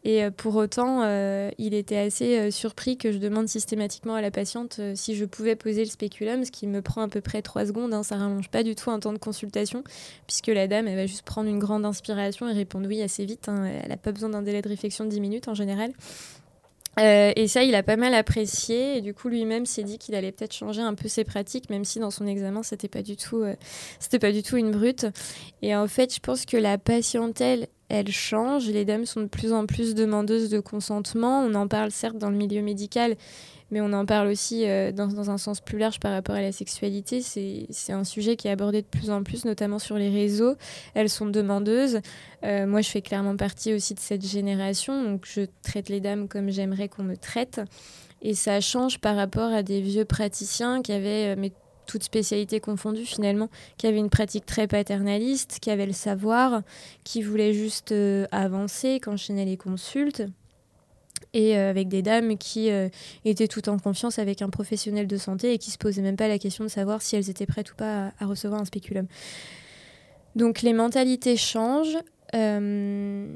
[0.03, 4.21] Et euh, pour autant, euh, il était assez euh, surpris que je demande systématiquement à
[4.21, 7.41] la patiente si je pouvais poser le spéculum, ce qui me prend à peu près
[7.41, 7.93] trois secondes.
[7.93, 9.83] Hein, ça rallonge pas du tout un temps de consultation,
[10.27, 13.49] puisque la dame, elle va juste prendre une grande inspiration et répondre oui assez vite.
[13.49, 13.65] hein.
[13.83, 15.91] Elle n'a pas besoin d'un délai de réflexion de 10 minutes en général.
[16.99, 18.97] Euh, et ça, il a pas mal apprécié.
[18.97, 21.85] Et du coup, lui-même s'est dit qu'il allait peut-être changer un peu ses pratiques, même
[21.85, 23.55] si dans son examen, c'était pas du tout, euh,
[23.99, 25.07] c'était pas du tout une brute.
[25.61, 28.67] Et en fait, je pense que la patientèle, elle change.
[28.67, 31.41] Les dames sont de plus en plus demandeuses de consentement.
[31.41, 33.15] On en parle certes dans le milieu médical,
[33.71, 36.41] mais on en parle aussi euh, dans, dans un sens plus large par rapport à
[36.41, 37.21] la sexualité.
[37.21, 40.55] C'est un sujet qui est abordé de plus en plus, notamment sur les réseaux.
[40.93, 41.99] Elles sont demandeuses.
[42.43, 46.27] Euh, moi, je fais clairement partie aussi de cette génération, donc je traite les dames
[46.27, 47.61] comme j'aimerais qu'on me traite.
[48.21, 51.51] Et ça change par rapport à des vieux praticiens qui avaient, euh, mais
[51.85, 56.61] toutes spécialités confondues finalement, qui avaient une pratique très paternaliste, qui avaient le savoir,
[57.03, 60.23] qui voulaient juste euh, avancer, qu'enchaînaient les consultes.
[61.33, 62.89] Et euh, avec des dames qui euh,
[63.25, 66.27] étaient toutes en confiance avec un professionnel de santé et qui se posaient même pas
[66.27, 69.07] la question de savoir si elles étaient prêtes ou pas à, recevoir un spéculum.
[70.35, 71.97] Donc les mentalités changent.
[72.35, 73.33] Euh,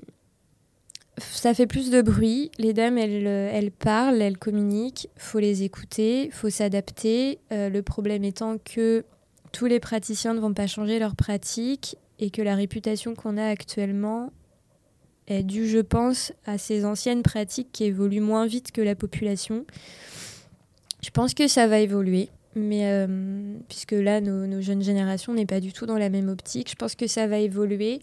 [1.18, 2.52] ça fait plus de bruit.
[2.58, 5.10] Les dames, elles, elles parlent, elles communiquent.
[5.16, 7.40] faut les écouter, faut s'adapter.
[7.52, 9.06] Le problème étant que
[9.52, 13.46] tous les praticiens ne vont pas changer leur pratique et que la réputation qu'on a
[13.46, 14.32] actuellement
[15.28, 19.66] est due, je pense, à ces anciennes pratiques qui évoluent moins vite que la population.
[21.02, 22.30] Je pense que ça va évoluer.
[22.56, 26.70] Mais euh, puisque là, nos, jeunes générations n'est pas du tout dans la même optique,
[26.70, 28.00] je pense que ça va évoluer,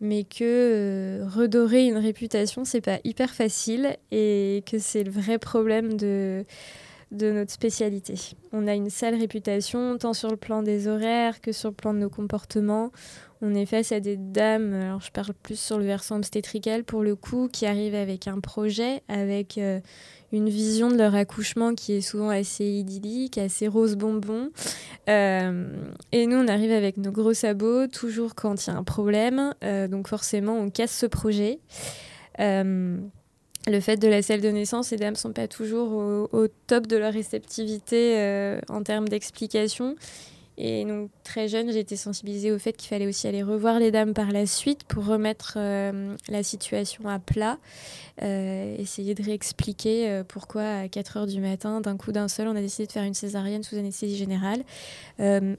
[0.00, 5.38] mais que euh, redorer une réputation, c'est pas hyper facile et que c'est le vrai
[5.38, 6.46] problème de,
[7.10, 8.14] de notre spécialité.
[8.52, 11.92] On a une sale réputation, tant sur le plan des horaires que sur le plan
[11.92, 12.92] de nos comportements.
[13.42, 17.02] On est face à des dames, alors je parle plus sur le versant obstétrical pour
[17.02, 19.80] le coup, qui arrivent avec un projet, avec euh,
[20.30, 24.50] une vision de leur accouchement qui est souvent assez idyllique, assez rose bonbon.
[25.08, 25.72] Euh,
[26.12, 29.54] et nous, on arrive avec nos gros sabots, toujours quand il y a un problème.
[29.64, 31.60] Euh, donc forcément, on casse ce projet.
[32.38, 36.48] Le fait de la salle de naissance, les dames ne sont pas toujours au, au,
[36.66, 39.96] top de leur réceptivité en termes d'explication.
[40.62, 43.90] Et donc, très jeune, j'ai été sensibilisée au fait qu'il fallait aussi aller revoir les
[43.90, 47.56] dames par la suite pour remettre euh, la situation à plat,
[48.20, 52.46] euh, essayer de réexpliquer euh, pourquoi à 4 heures du matin, d'un coup d'un seul,
[52.46, 54.62] on a décidé de faire une césarienne sous anesthésie générale.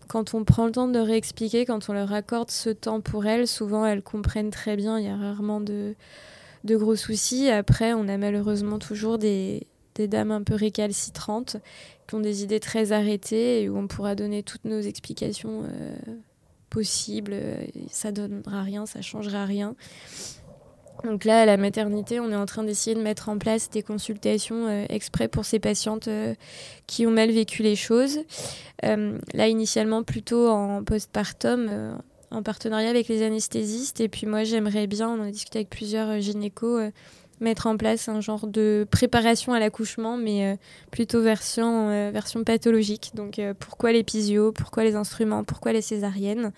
[0.08, 3.48] Quand on prend le temps de réexpliquer, quand on leur accorde ce temps pour elles,
[3.48, 5.96] souvent elles comprennent très bien, il y a rarement de,
[6.64, 7.50] gros soucis.
[7.50, 9.66] Après, on a malheureusement toujours des
[9.98, 11.58] dames un peu récalcitrantes
[12.20, 15.96] des idées très arrêtées et où on pourra donner toutes nos explications euh,
[16.70, 17.36] possibles.
[17.90, 19.76] Ça donnera rien, ça changera rien.
[21.04, 23.82] Donc là, à la maternité, on est en train d'essayer de mettre en place des
[23.82, 26.36] consultations euh, exprès pour ces patientes euh,
[26.86, 28.20] qui ont mal vécu les choses.
[28.86, 31.98] Euh, là, initialement, plutôt en postpartum,
[32.30, 34.00] en partenariat avec les anesthésistes.
[34.00, 36.92] Et puis moi, j'aimerais bien, on en a discuté avec plusieurs gynécos,
[37.42, 40.58] mettre en place un genre de préparation à l'accouchement, mais
[40.92, 43.12] plutôt version, version pathologique.
[43.16, 46.52] Donc pourquoi l'épisio, pourquoi les instruments, pourquoi les césariennes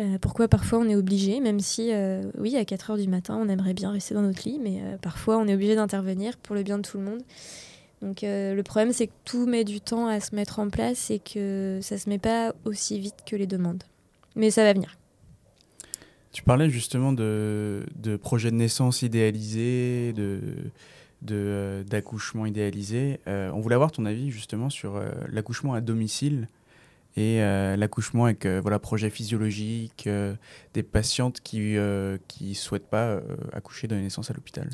[0.00, 3.38] euh, pourquoi parfois on est obligé, même si, euh, oui, à 4 heures du matin,
[3.40, 6.56] on aimerait bien rester dans notre lit, mais euh, parfois on est obligé d'intervenir pour
[6.56, 7.22] le bien de tout le monde.
[8.00, 11.20] Donc le problème, c'est que tout met du temps à se mettre en place et
[11.20, 13.84] que ça se met pas aussi vite que les demandes.
[14.34, 14.96] Mais ça va venir.
[16.32, 23.20] Tu parlais justement de, de projets de naissance idéalisés, de, d'accouchement idéalisé.
[23.26, 26.48] on voulait avoir ton avis justement sur l'accouchement à domicile
[27.16, 30.34] et euh, l'accouchement avec euh, voilà projet physiologique, euh,
[30.74, 31.76] des patientes qui
[32.28, 33.20] qui souhaitent pas
[33.52, 34.68] accoucher de naissance à l'hôpital.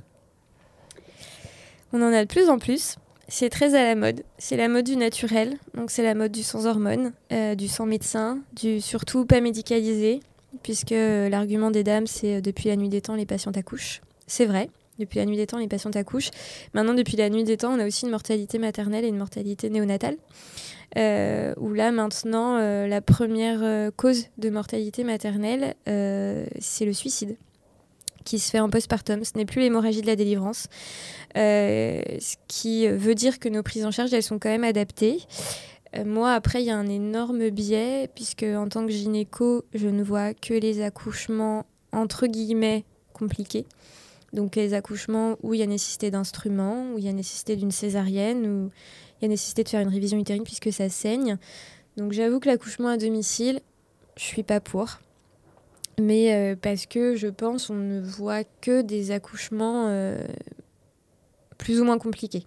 [1.93, 2.97] On en a de plus en plus.
[3.31, 4.23] C'est très à la mode.
[4.39, 7.13] C'est la mode du naturel, donc c'est la mode du sans hormones,
[7.57, 10.21] du sans médecin, du surtout pas médicalisé,
[10.63, 14.01] puisque l'argument des dames c'est depuis la nuit des temps les patientes accouchent.
[14.27, 14.71] C'est vrai.
[14.99, 16.31] Depuis la nuit des temps, les patientes accouchent.
[16.75, 19.71] Maintenant, depuis la nuit des temps, on a aussi une mortalité maternelle et une mortalité
[19.71, 20.17] néonatale.
[20.97, 27.37] Euh, où là maintenant euh, la première euh, cause de mortalité maternelle, c'est le suicide
[28.25, 29.25] qui se fait en postpartum.
[29.25, 30.69] Ce n'est plus l'hémorragie de la délivrance,
[31.35, 35.21] ce qui veut dire que nos prises en charge, elles sont quand même adaptées.
[36.05, 40.03] Moi, après, il y a un énorme biais, puisque en tant que gynéco, je ne
[40.03, 43.67] vois que les accouchements entre guillemets compliqués.
[44.33, 47.71] Donc les accouchements où il y a nécessité d'instruments, où il y a nécessité d'une
[47.71, 48.71] césarienne, où
[49.21, 51.39] il y a nécessité de faire une révision utérine puisque ça saigne.
[51.97, 53.61] Donc j'avoue que l'accouchement à domicile,
[54.17, 55.01] je suis pas pour.
[55.99, 60.23] Mais euh, parce que je pense on ne voit que des accouchements euh,
[61.57, 62.45] plus ou moins compliqués.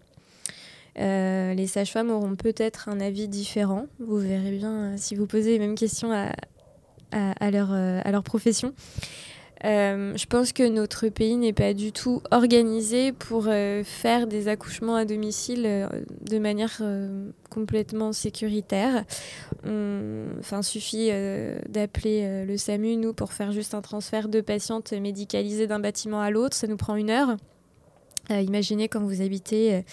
[1.00, 3.86] Euh, les sages-femmes auront peut-être un avis différent.
[4.00, 6.32] Vous verrez bien si vous posez les mêmes questions à,
[7.12, 8.74] à, leur, profession.
[9.64, 14.48] Euh, je pense que notre pays n'est pas du tout organisé pour euh, faire des
[14.48, 15.88] accouchements à domicile euh,
[16.22, 16.82] de manière
[17.50, 19.06] complètement sécuritaire.
[19.64, 21.10] Enfin, suffit
[21.70, 26.32] d'appeler le SAMU, nous, pour faire juste un transfert de patientes médicalisées d'un bâtiment à
[26.32, 26.56] l'autre.
[26.56, 27.38] Ça nous prend une heure.
[28.30, 29.84] imaginez quand vous habitez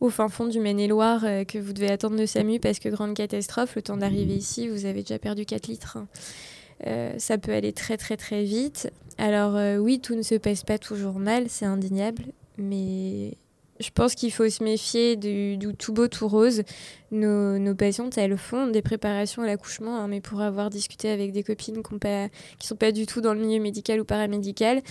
[0.00, 3.76] au fin fond du Maine-et-Loire que vous devez attendre le SAMU parce que grande catastrophe,
[3.76, 5.98] le temps d'arriver ici, vous avez déjà perdu 4 litres.
[5.98, 7.12] Hein.
[7.18, 8.90] ça peut aller très très très vite.
[9.20, 12.24] Alors euh, oui, tout ne se passe pas toujours mal, c'est indéniable,
[12.56, 13.36] mais
[13.80, 16.62] je pense qu'il faut se méfier du, tout beau, tout rose.
[17.10, 21.42] Nos, patientes, elles font des préparations à l'accouchement, hein, mais pour avoir discuté avec des
[21.42, 22.28] copines qui ne
[22.60, 24.82] sont pas du tout dans le milieu médical ou paramédical,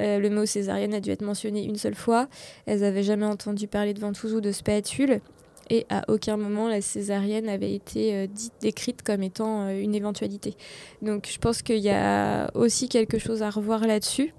[0.00, 2.28] euh, le mot césarienne a dû être mentionné une seule fois.
[2.66, 5.20] Elles n'avaient jamais entendu parler de ventouse ou de spatule.
[5.68, 8.26] Et à aucun moment la césarienne avait été euh,
[8.60, 10.54] décrite comme étant euh, une éventualité.
[11.02, 14.32] Donc je pense qu'il y a aussi quelque chose à revoir là-dessus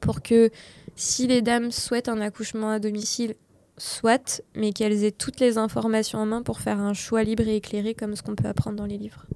[0.00, 0.50] pour que
[0.98, 3.34] si les dames souhaitent un accouchement à domicile,
[3.76, 7.56] soit, mais qu'elles aient toutes les informations en main pour faire un choix libre et
[7.56, 9.26] éclairé comme ce qu'on peut apprendre dans les livres.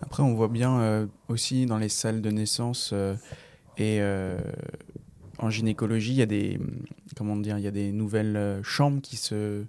[0.00, 2.92] Après, on voit bien euh, aussi dans les salles de naissance
[3.78, 4.00] et
[5.38, 6.60] en gynécologie, il y a des
[7.16, 9.64] comment dire, il y a des nouvelles chambres qui se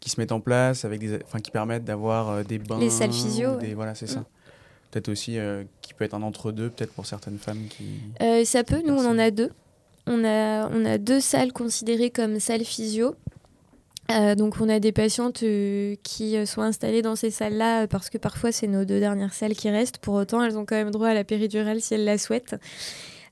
[0.00, 2.78] qui se mettent en place, avec des, enfin, qui permettent d'avoir euh, des bains.
[2.78, 3.56] Les salles physio.
[3.56, 4.20] Des, Voilà, c'est ça.
[4.20, 4.24] Mm.
[4.90, 8.00] Peut-être aussi euh, qui peut être un entre-deux, peut-être pour certaines femmes qui.
[8.22, 9.50] Euh, ça peut, nous on en a deux.
[10.08, 13.14] On a, deux salles considérées comme salles physio.
[14.36, 15.44] donc on a des patientes
[16.02, 19.70] qui sont installées dans ces salles-là parce que parfois c'est nos deux dernières salles qui
[19.70, 19.98] restent.
[19.98, 22.56] Pour autant, elles ont quand même droit à la péridurale si elles la souhaitent.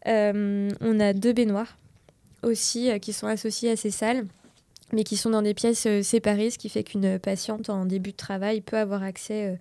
[0.06, 1.78] on a deux baignoires
[2.42, 4.26] aussi qui sont associées à ces salles
[4.92, 8.12] mais qui sont dans des pièces euh, séparées, ce qui fait qu'une patiente en début
[8.12, 9.58] de travail peut avoir accès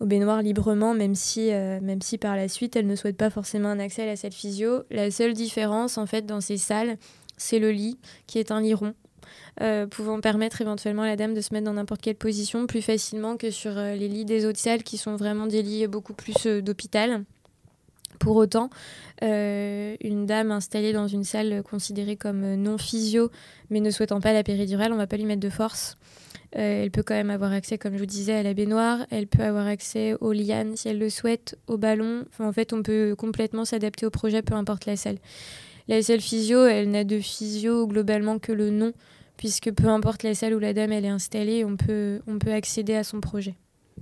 [0.00, 3.16] euh, au baignoire librement, même si, euh, même si par la suite elle ne souhaite
[3.16, 4.82] pas forcément un accès à la salle physio.
[4.90, 6.96] La seule différence en fait dans ces salles,
[7.36, 8.94] c'est le lit qui est un lit rond.
[9.90, 13.36] pouvant permettre éventuellement à la dame de se mettre dans n'importe quelle position plus facilement
[13.36, 17.24] que sur les lits des autres salles qui sont vraiment des lits beaucoup plus d'hôpital.
[18.20, 18.68] Pour autant,
[19.22, 23.30] euh, une dame installée dans une salle considérée comme non physio,
[23.70, 25.96] mais ne souhaitant pas la péridurale, on ne va pas lui mettre de force.
[26.56, 29.06] Euh, elle peut quand même avoir accès, comme je vous disais, à la baignoire.
[29.10, 32.24] Elle peut avoir accès aux lianes si elle le souhaite, au ballon.
[32.38, 35.18] en fait, on peut complètement s'adapter au projet, peu importe la salle.
[35.88, 38.92] La salle physio, elle n'a de physio globalement que le nom,
[39.36, 42.52] puisque peu importe la salle où la dame elle est installée, on peut, on peut
[42.52, 43.54] accéder à son projet.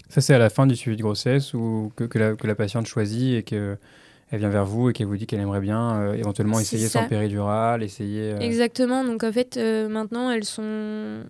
[0.08, 2.54] Ça, c'est à la fin du suivi de grossesse ou que, que, la, que la
[2.54, 3.76] patiente choisit et que
[4.30, 7.82] elle vient vers vous et qu'elle vous dit qu'elle aimerait bien éventuellement essayer sans péridurale,
[7.82, 8.34] essayer.
[8.40, 9.02] Exactement.
[9.02, 11.22] Donc en fait, maintenant, elles sont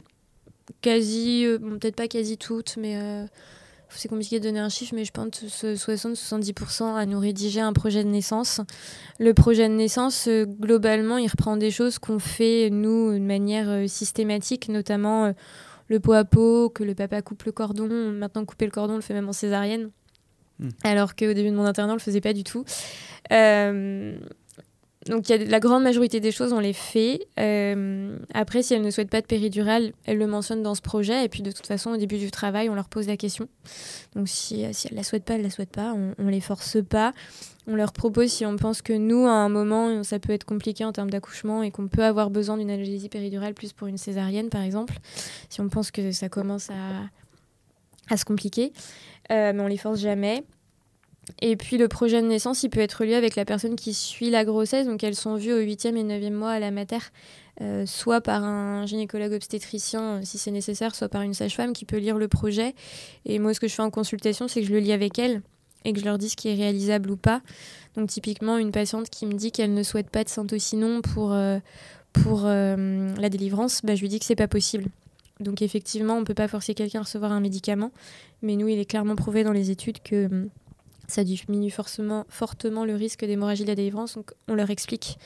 [0.81, 3.27] quasi, peut-être pas quasi toutes, mais
[3.91, 8.05] c'est compliqué de donner un chiffre, mais je pense 60-70% à nous rédiger un projet
[8.05, 8.61] de naissance.
[9.19, 13.69] Le projet de naissance, euh, globalement, il reprend des choses qu'on fait, nous, de manière
[13.69, 15.33] euh, systématique, notamment euh,
[15.89, 17.89] le pot à pot, que le papa coupe le cordon.
[18.13, 19.91] Maintenant, couper le cordon, on le fait même en césarienne.
[20.59, 20.69] Hmm.
[20.85, 22.65] Alors qu'au début de mon internat, on le faisait pas du tout.
[25.07, 27.27] Donc y a la grande majorité des choses, on les fait.
[27.39, 31.25] Euh, après, si elles ne souhaitent pas de péridurale, elles le mentionnent dans ce projet.
[31.25, 33.49] Et puis de toute façon, au début du travail, on leur pose la question.
[34.17, 35.95] Donc si, euh, si elles ne la souhaitent pas, elles ne la souhaitent pas.
[35.95, 37.13] On ne les force pas.
[37.67, 40.85] On leur propose si on pense que nous, à un moment, ça peut être compliqué
[40.85, 44.49] en termes d'accouchement et qu'on peut avoir besoin d'une analgésie péridurale plus pour une césarienne,
[44.49, 44.95] par exemple.
[45.49, 47.05] Si on pense que ça commence à,
[48.11, 48.73] à se compliquer.
[49.31, 50.45] Euh, mais on les force jamais.
[51.41, 54.31] Et puis le projet de naissance, il peut être lié avec la personne qui suit
[54.31, 54.87] la grossesse.
[54.87, 56.99] Donc elles sont vues au 8e et 9e mois à la mater,
[57.61, 61.85] euh, soit par un gynécologue obstétricien euh, si c'est nécessaire, soit par une sage-femme qui
[61.85, 62.75] peut lire le projet.
[63.25, 65.43] Et moi, ce que je fais en consultation, c'est que je le lis avec elles
[65.85, 67.43] et que je leur dis ce qui est réalisable ou pas.
[67.97, 71.59] Donc typiquement, une patiente qui me dit qu'elle ne souhaite pas de Saint-Ossinon pour, euh,
[72.13, 74.87] pour la délivrance, bah, je lui dis que c'est pas possible.
[75.41, 77.93] Donc effectivement, on ne peut pas forcer quelqu'un à recevoir un médicament,
[78.43, 80.49] mais nous, il est clairement prouvé dans les études que hum,
[81.09, 84.15] ça diminue fortement le risque d'hémorragie de la délivrance.
[84.15, 85.19] Donc on leur explique.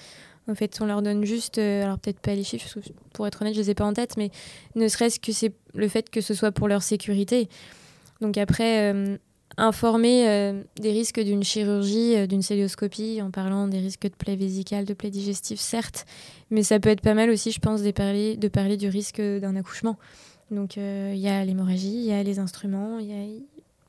[0.48, 2.66] En fait, on leur donne juste, euh, alors peut-être pas les chiffres,
[3.12, 4.30] pour être honnête, je les ai pas en tête, mais
[4.74, 7.48] ne serait-ce que c'est le fait que ce soit pour leur sécurité.
[8.20, 9.16] Donc après, euh,
[9.56, 14.84] informer euh, des risques d'une chirurgie, d'une célioscopie, en parlant des risques de plaie vésicale,
[14.84, 16.06] de plaie digestive, certes,
[16.50, 19.54] mais ça peut être pas mal aussi, je pense, parler, de parler du risque d'un
[19.54, 19.96] accouchement.
[20.50, 23.24] Donc il y a l'hémorragie, il y a les instruments, il y a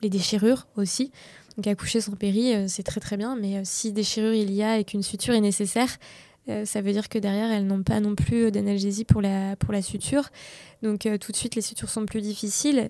[0.02, 1.10] les déchirures aussi.
[1.56, 4.62] Donc accoucher sans péri, euh, c'est très très bien, mais euh, si déchirure il y
[4.62, 5.88] a et qu'une suture est nécessaire,
[6.48, 9.72] euh, ça veut dire que derrière, elles n'ont pas non plus d'analgésie pour la, pour
[9.72, 10.30] la suture.
[10.82, 12.88] Donc tout de suite, les sutures sont plus difficiles.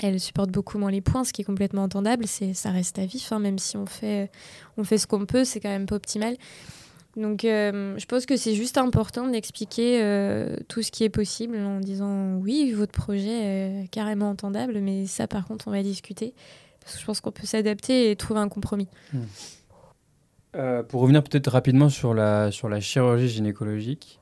[0.00, 2.26] Elles supportent beaucoup moins les points, ce qui est complètement entendable.
[2.26, 4.30] C'est, ça reste à vif, hein, même si on fait,
[4.76, 6.36] on fait ce qu'on peut, c'est quand même pas optimal.
[7.16, 12.36] Donc je pense que c'est juste important d'expliquer tout ce qui est possible en disant
[12.36, 16.34] oui, votre projet est carrément entendable, mais ça par contre, on va discuter
[16.98, 18.88] je pense qu'on peut s'adapter et trouver un compromis.
[19.12, 19.24] Hmm.
[20.56, 24.18] Euh, pour revenir peut-être rapidement sur la, sur la chirurgie gynécologique,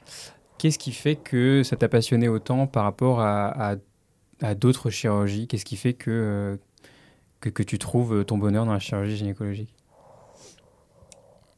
[0.58, 3.76] qu'est-ce qui fait que ça t'a passionné autant par rapport à,
[4.42, 5.46] à, d'autres chirurgies?
[5.46, 6.56] Qu'est-ce qui fait que, euh,
[7.40, 9.72] que, que, tu trouves ton bonheur dans la chirurgie gynécologique?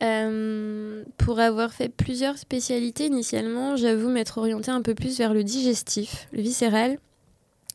[0.03, 5.43] Euh, pour avoir fait plusieurs spécialités initialement, j'avoue m'être orientée un peu plus vers le
[5.43, 6.99] digestif, le viscéral,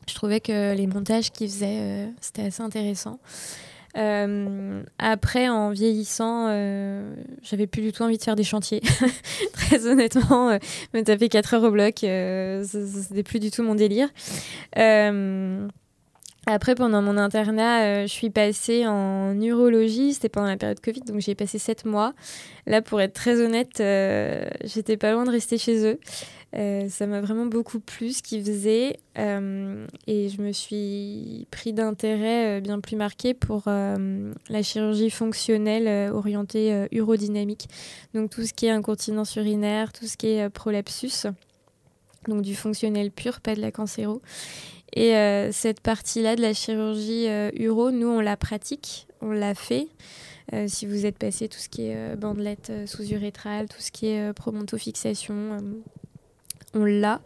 [0.07, 3.19] je trouvais que les montages qu'ils faisaient, euh, c'était assez intéressant.
[3.95, 7.13] Euh, après, en vieillissant, euh,
[7.43, 8.81] j'avais plus du tout envie de faire des chantiers.
[9.53, 10.57] Très honnêtement,
[10.93, 14.09] me taper 4 heures au bloc, c'était plus du tout mon délire.
[16.45, 20.15] après, pendant mon internat, je suis passée en urologie.
[20.15, 22.13] C'était pendant la période Covid, donc j'ai passé 7 mois.
[22.65, 25.99] Là, pour être très honnête, j'étais pas loin de rester chez eux.
[26.55, 31.73] Euh, ça m'a vraiment beaucoup plu ce qu'ils faisaient euh, et je me suis pris
[31.73, 37.67] d'intérêt euh, bien plus marqué pour la chirurgie fonctionnelle orientée urodynamique.
[38.13, 41.27] Donc tout ce qui est incontinence urinaire, tout ce qui est prolapsus,
[42.27, 44.21] donc du fonctionnel pur, pas de la cancéro.
[44.95, 45.13] Et
[45.51, 49.87] cette partie-là de la chirurgie uro, nous on la pratique, on l'a fait.
[50.67, 55.57] si vous êtes passé tout ce qui est bandelette sous-urétrale, tout ce qui est promontofixation,
[56.73, 57.21] on l'a.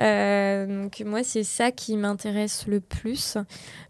[0.00, 3.36] Euh, donc moi, c'est ça qui m'intéresse le plus,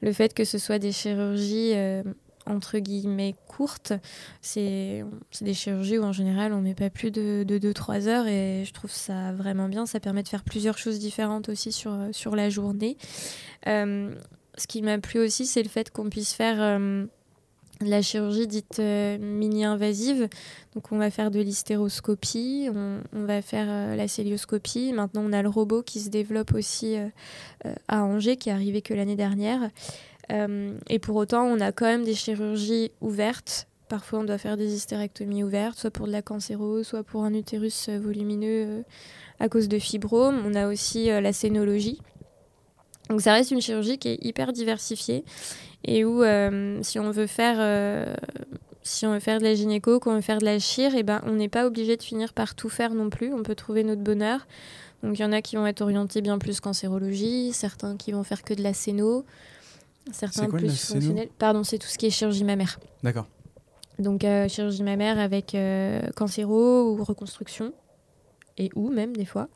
[0.00, 2.02] le fait que ce soit des chirurgies euh,
[2.46, 3.92] entre guillemets courtes.
[4.40, 5.04] C'est
[5.40, 8.90] des chirurgies où en général on met pas plus de 2-3 heures et je trouve
[8.90, 9.86] ça vraiment bien.
[9.86, 12.96] Ça permet de faire plusieurs choses différentes aussi sur, sur la journée.
[13.66, 14.14] Euh,
[14.58, 16.78] ce qui m'a plu aussi, c'est le fait qu'on puisse faire
[17.80, 20.28] la chirurgie dite euh, mini-invasive.
[20.74, 24.92] Donc on va faire de l'hystéroscopie, on, va faire euh, la célioscopie.
[24.92, 27.08] Maintenant on a le robot qui se développe aussi euh,
[27.88, 29.70] à Angers, qui est arrivé que l'année dernière.
[30.30, 33.68] et pour autant on a quand même des chirurgies ouvertes.
[33.88, 37.32] Parfois on doit faire des hystérectomies ouvertes, soit pour de la cancérose, soit pour un
[37.34, 38.82] utérus volumineux
[39.38, 40.42] à cause de fibromes.
[40.44, 42.00] On a aussi la scénologie.
[43.08, 45.24] Donc ça reste une chirurgie qui est hyper diversifiée
[45.84, 48.14] et où euh, si on veut faire euh,
[48.82, 51.02] si on veut faire de la gynéco, qu'on veut faire de la chire, et eh
[51.02, 53.32] ben on n'est pas obligé de finir par tout faire non plus.
[53.32, 54.46] On peut trouver notre bonheur.
[55.02, 58.22] Donc il y en a qui vont être orientés bien plus cancérologie, certains qui vont
[58.22, 59.24] faire que de la scéno,
[60.12, 61.28] certains plus fonctionnels.
[61.38, 62.78] Pardon, c'est tout ce qui est chirurgie mammaire.
[63.02, 63.26] D'accord.
[63.98, 65.56] Donc chirurgie mammaire avec
[66.16, 67.72] cancéro ou reconstruction,
[68.56, 69.48] et ou même des fois.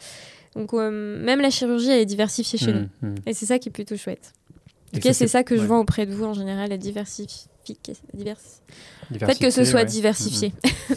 [0.55, 2.89] Donc même la chirurgie elle est diversifiée chez nous.
[3.03, 3.15] Mmh, mmh.
[3.27, 4.33] Et c'est ça qui est plutôt chouette.
[4.93, 7.51] En tout cas, c'est ça que je vois auprès de vous en général, la diversification.
[8.15, 8.37] Divers...
[9.13, 9.87] Le fait que ce soit ouais.
[9.87, 10.53] diversifié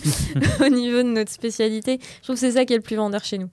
[0.62, 3.24] au niveau de notre spécialité, je trouve que c'est ça qui est le plus vendeur
[3.24, 3.50] chez nous.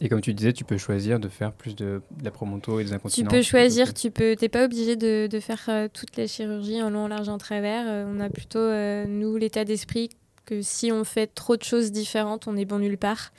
[0.00, 2.84] Et comme tu disais, tu peux choisir de faire plus de, de la promonto et
[2.84, 3.32] des Tu incontinences.
[3.32, 6.90] peux choisir, tu peux, t'es pas obligé de, de faire euh, toutes les chirurgies en
[6.90, 7.84] long, en large, en travers.
[7.86, 10.10] Euh, on a plutôt, euh, nous, l'état d'esprit
[10.44, 13.32] que si on fait trop de choses différentes, on est bon nulle part.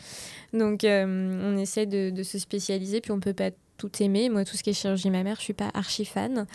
[0.54, 1.06] Donc, euh,
[1.44, 4.30] on essaie de, de se spécialiser, puis on peut pas tout aimer.
[4.30, 6.46] Moi, tout ce qui est chirurgie mammaire, je suis pas archi fan.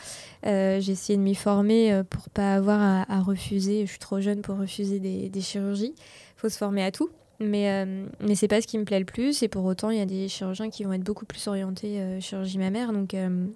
[0.47, 3.85] Euh, J'ai essayé de m'y former euh, pour pas avoir à, à refuser.
[3.87, 5.95] Je suis trop jeune pour refuser des, des chirurgies.
[6.37, 7.11] faut se former à tout.
[7.43, 9.43] Mais, euh, mais c'est pas ce qui me plaît le plus.
[9.43, 12.21] Et pour autant, il y a des chirurgiens qui vont être beaucoup plus orientés euh,
[12.21, 12.93] chirurgie mammaire.
[12.93, 13.47] Donc, euh,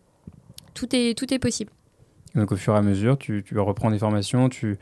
[0.72, 1.70] tout, est, tout est possible.
[2.34, 4.76] Donc au fur et à mesure, tu, tu reprends des formations, tu,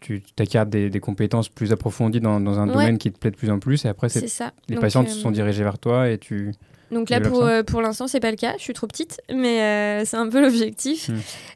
[0.00, 2.72] tu acquiers des, des compétences plus approfondies dans, dans un Ouais.
[2.72, 3.84] domaine qui te plaît de plus en plus.
[3.84, 4.52] Et après, c'est C'est ça.
[4.68, 6.52] les Donc, patients euh, se sont dirigés vers toi et tu...
[6.90, 8.54] Donc là, pour, euh, pour l'instant, c'est pas le cas.
[8.58, 11.08] Je suis trop petite, mais euh, c'est un peu l'objectif.
[11.08, 11.14] Mm.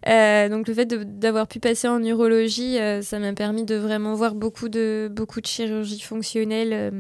[0.09, 4.35] Euh, donc le fait d'avoir pu passer en urologie, ça m'a permis de vraiment voir
[4.35, 6.93] beaucoup de, beaucoup de chirurgie fonctionnelle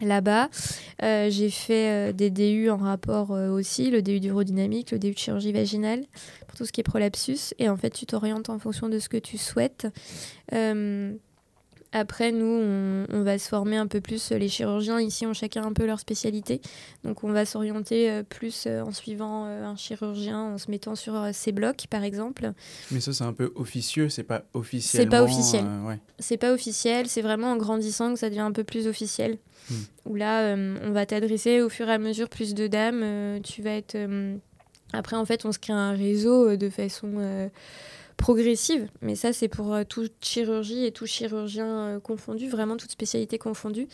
[0.00, 0.48] là-bas.
[1.00, 6.04] J'ai fait des DU en rapport aussi, le DU d'urodynamique, le DU de chirurgie vaginale,
[6.46, 7.54] pour tout ce qui est prolapsus.
[7.58, 9.86] Et en fait, tu t'orientes en fonction de ce que tu souhaites.
[11.94, 14.30] Euh, après, nous, on, on va se former un peu plus.
[14.32, 16.60] Les chirurgiens ici ont chacun un peu leur spécialité.
[17.04, 20.94] Donc, on va s'orienter euh, plus euh, en suivant euh, un chirurgien, en se mettant
[20.96, 22.52] sur euh, ses blocs, par exemple.
[22.90, 25.10] Mais ça, c'est un peu officieux, c'est pas officiellement.
[25.10, 25.64] pas officiel.
[25.66, 25.98] euh, ouais.
[26.18, 29.38] C'est pas officiel, c'est vraiment en grandissant que ça devient un peu plus officiel.
[29.70, 29.74] Hmm.
[30.06, 33.02] Où là, euh, on va t'adresser au fur et à mesure plus de dames.
[33.04, 33.94] euh, tu vas être.
[33.94, 34.36] euh,
[34.92, 37.48] Après, en fait, on se crée un réseau euh, de façon euh,
[38.16, 38.88] progressive.
[39.00, 43.38] Mais ça, c'est pour euh, toute chirurgie et tout chirurgien euh, confondu, vraiment toute spécialité
[43.38, 43.88] confondue.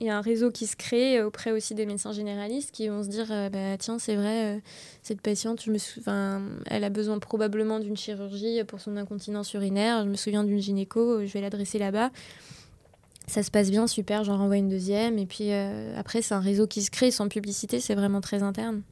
[0.00, 2.88] Il y a un réseau qui se crée euh, auprès aussi des médecins généralistes qui
[2.88, 4.60] vont se dire bah, tiens, c'est vrai,
[5.02, 5.78] cette patiente, me
[6.66, 10.04] elle a besoin probablement d'une chirurgie pour son incontinence urinaire.
[10.04, 12.10] Je me souviens d'une gynéco, je vais l'adresser là-bas.
[13.26, 15.18] Ça se passe bien, super, j'en renvoie une deuxième.
[15.18, 15.52] Et puis
[15.96, 18.82] après, c'est un réseau qui se crée sans publicité, c'est vraiment très interne.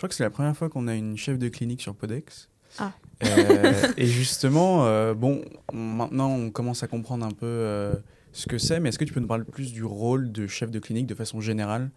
[0.00, 2.48] Je crois que c'est la première fois qu'on a une chef de clinique sur Podex.
[2.78, 2.92] Ah.
[3.22, 5.42] Euh, et justement, euh, bon,
[5.74, 7.92] on- maintenant on commence à comprendre un peu euh,
[8.32, 10.70] ce que c'est, mais est-ce que tu peux nous parler plus du rôle de chef
[10.70, 11.90] de clinique de façon générale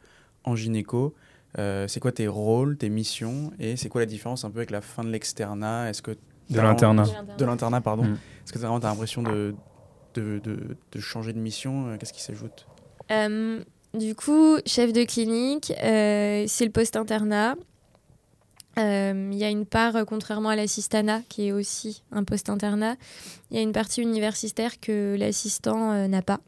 [0.44, 1.16] en gynéco?
[1.58, 4.72] Euh, C'est quoi tes rôles, tes missions, et c'est quoi la différence un peu avec
[4.72, 5.90] la fin de l'externat?
[5.90, 6.12] Est-ce que
[6.50, 7.04] De l'internat.
[7.04, 8.04] vraiment- De l'internat, pardon.
[8.04, 8.14] Mm.
[8.44, 9.56] Est-ce que t'as vraiment t'as l'impression de,
[10.16, 11.98] de, de, de changer de mission?
[11.98, 12.68] Qu'est-ce qui s'ajoute?
[13.12, 17.54] Euh, du coup, chef de clinique, euh, c'est le poste internat.
[17.54, 17.56] Euh,
[18.78, 22.96] Il y a une part, euh, contrairement à l'assistanat, qui est aussi un poste internat,
[23.52, 26.40] il y a une partie universitaire que l'assistant euh, n'a pas.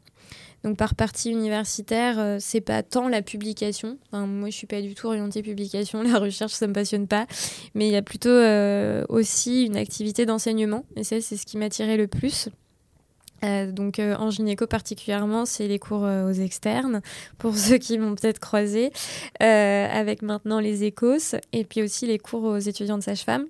[0.66, 3.98] Donc par partie universitaire, euh, c'est pas tant la publication.
[4.12, 6.02] Moi, je suis pas du tout orientée publication.
[6.02, 7.26] La recherche, ça me passionne pas.
[7.74, 10.84] Mais il y a plutôt euh, aussi une activité d'enseignement.
[10.96, 12.48] Et ça, c'est ce qui m'attirait le plus.
[13.44, 17.02] Euh, donc euh, en gynéco particulièrement, c'est les cours euh, aux externes,
[17.38, 18.90] pour ceux qui m'ont peut-être croisé,
[19.40, 23.46] avec maintenant les écos, et puis aussi les cours aux étudiants de sage-femme.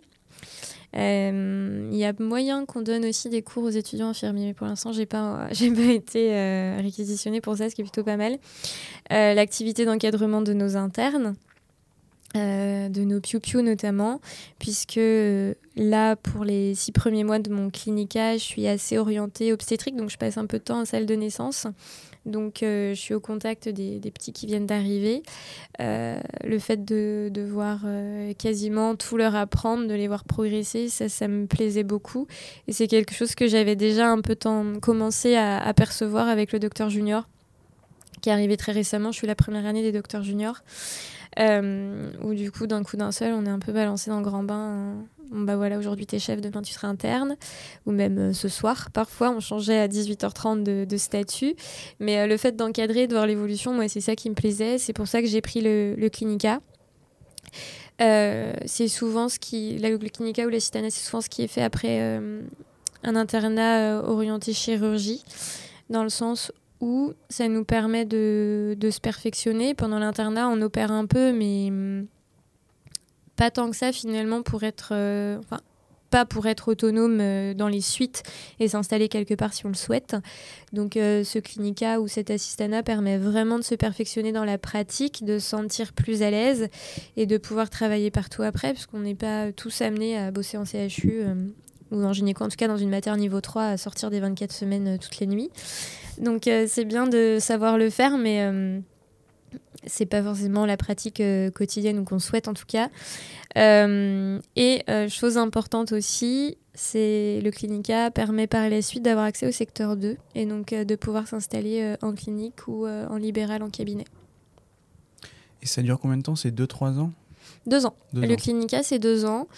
[0.95, 4.93] Il y a moyen qu'on donne aussi des cours aux étudiants infirmiers, mais pour l'instant,
[4.93, 8.39] j'ai pas, pas été réquisitionnée pour ça, ce qui est plutôt pas mal.
[9.11, 11.34] L'activité d'encadrement de nos internes,
[12.37, 14.20] euh, de nos piou-piou notamment,
[14.59, 19.53] puisque euh, là, pour les six premiers mois de mon clinica, je suis assez orientée
[19.53, 21.66] obstétrique, donc je passe un peu de temps en salle de naissance.
[22.26, 25.22] Donc, euh, je suis au contact des, petits qui viennent d'arriver.
[25.78, 27.84] Le fait de, de voir
[28.39, 32.26] quasiment tout leur apprendre, de les voir progresser, ça, ça me plaisait beaucoup.
[32.66, 36.59] Et c'est quelque chose que j'avais déjà un peu temps commencé à apercevoir avec le
[36.59, 37.28] docteur junior,
[38.20, 39.12] qui est arrivé très récemment.
[39.12, 40.62] Je suis la première année des docteurs juniors.
[41.39, 44.24] Euh, où du coup, d'un coup d'un seul, on est un peu balancé dans le
[44.24, 44.55] grand bain.
[44.55, 45.05] hein.
[45.30, 47.37] Bon, bah voilà, aujourd'hui t'es chef, demain tu seras interne,
[47.84, 48.91] ou même euh, ce soir.
[48.93, 51.55] Parfois, on changeait à 18h30 de, statut,
[51.99, 54.78] mais euh, le fait d'encadrer, de voir l'évolution, moi, c'est ça qui me plaisait.
[54.78, 56.61] C'est pour ça que j'ai pris le, clinica.
[58.01, 61.49] Euh, c'est souvent ce qui, là, le clinica ou l'assistanat, c'est souvent ce qui est
[61.49, 62.01] fait après
[63.03, 65.24] un internat orienté chirurgie,
[65.91, 69.74] dans le sens où ça nous permet de, de se perfectionner.
[69.74, 72.07] Pendant l'internat, on opère un peu, mais hum,
[73.37, 75.61] pas tant que ça finalement pour être, euh, enfin,
[76.11, 78.22] pas pour être autonome euh, dans les suites
[78.61, 80.16] et s'installer quelque part si on le souhaite.
[80.72, 85.24] Donc euh, ce clinica ou cet assistana permet vraiment de se perfectionner dans la pratique,
[85.24, 86.68] de se sentir plus à l'aise
[87.16, 90.64] et de pouvoir travailler partout après, parce qu'on n'est pas tous amenés à bosser en
[90.64, 91.24] CHU.
[91.93, 94.20] Euh, ou en gynéco en tout cas dans une matière niveau 3 à sortir des
[94.20, 95.51] 24 semaines toutes les nuits.
[96.18, 98.51] Donc c'est bien de savoir le faire, mais
[99.84, 101.22] c'est pas forcément la pratique
[101.55, 102.89] quotidienne ou qu'on souhaite en tout cas.
[103.55, 109.99] et chose importante aussi, c'est le Clinica permet par la suite d'avoir accès au secteur
[109.99, 114.07] 2 et donc de pouvoir s'installer en clinique ou en libéral en cabinet.
[115.61, 117.12] Et ça dure combien de temps C'est 2-3 ans?
[117.67, 117.95] Deux ans.
[118.14, 119.49] le Clinica, c'est deux ans.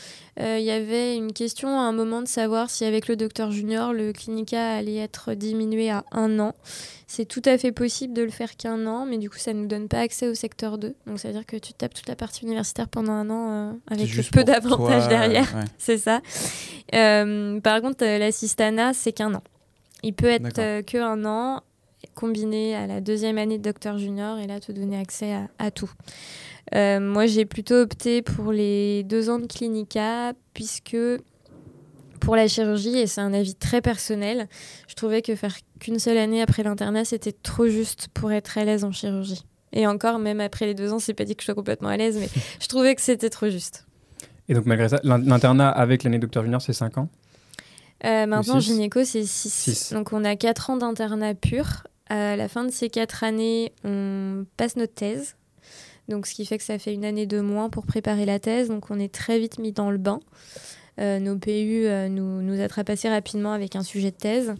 [0.40, 3.50] Euh, il y avait une question à un moment de savoir si avec le docteur
[3.50, 6.54] junior, le Clinica allait être diminué à un an.
[7.06, 9.60] C'est tout à fait possible de le faire qu'un an, mais du coup, ça ne
[9.60, 10.94] nous donne pas accès au secteur 2.
[11.06, 13.72] Donc, ça veut dire que tu tapes toute la partie universitaire pendant un an euh,
[13.90, 15.48] avec peu d'avantages derrière.
[15.78, 16.20] c'est ça.
[16.94, 19.42] Euh, par contre, l'assistana, c'est qu'un an.
[20.02, 21.62] Il peut être que un an
[22.14, 25.90] combiné à la deuxième année de docteur junior et là te donner accès à tout.
[26.74, 30.96] Euh, moi, j'ai plutôt opté pour les deux ans de clinica, puisque
[32.20, 34.48] pour la chirurgie, et c'est un avis très personnel,
[34.88, 38.64] je trouvais que faire qu'une seule année après l'internat, c'était trop juste pour être à
[38.64, 39.44] l'aise en chirurgie.
[39.72, 41.96] Et encore, même après les deux ans, c'est pas dit que je sois complètement à
[41.96, 42.28] l'aise, mais
[42.60, 43.86] je trouvais que c'était trop juste.
[44.48, 47.08] Et donc, malgré ça, l'internat avec l'année docteur junior, c'est 5 ans?
[48.04, 49.92] Euh, Maintenant, gynéco, c'est 6.
[49.92, 51.86] Donc, on a 4 ans d'internat pur.
[52.08, 55.36] À la fin de ces 4 années, on passe notre thèse.
[56.08, 58.68] Donc, ce qui fait que ça fait une année de moins pour préparer la thèse.
[58.68, 60.20] Donc, on est très vite mis dans le bain.
[61.00, 64.54] Euh, nos PU euh, nous, nous attrapent assez rapidement avec un sujet de thèse.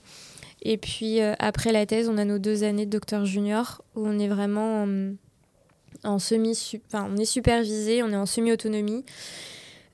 [0.63, 4.07] Et puis, euh, après la thèse, on a nos deux années de docteur junior où
[4.07, 4.87] on est vraiment
[6.05, 6.81] en, semi...
[6.87, 9.05] Enfin, on est supervisé, on est en semi-autonomie.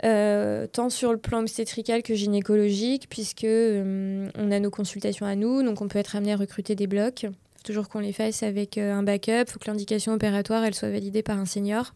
[0.02, 5.80] tant sur le plan obstétrical que gynécologique, puisque on a nos consultations à nous, donc
[5.80, 7.26] on peut être amené à recruter des blocs
[7.64, 9.44] toujours qu'on les fasse avec euh, un backup.
[9.46, 11.92] Il faut que l'indication opératoire elle soit validée par un senior.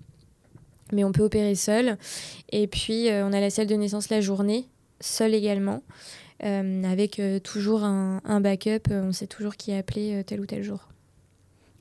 [0.93, 1.99] Mais on peut opérer seul.
[2.51, 4.67] Et puis, euh, on a la salle de naissance la journée,
[5.01, 5.83] seul également,
[6.45, 8.91] euh, avec toujours un, backup.
[8.91, 10.89] On sait toujours qui appeler tel ou tel jour.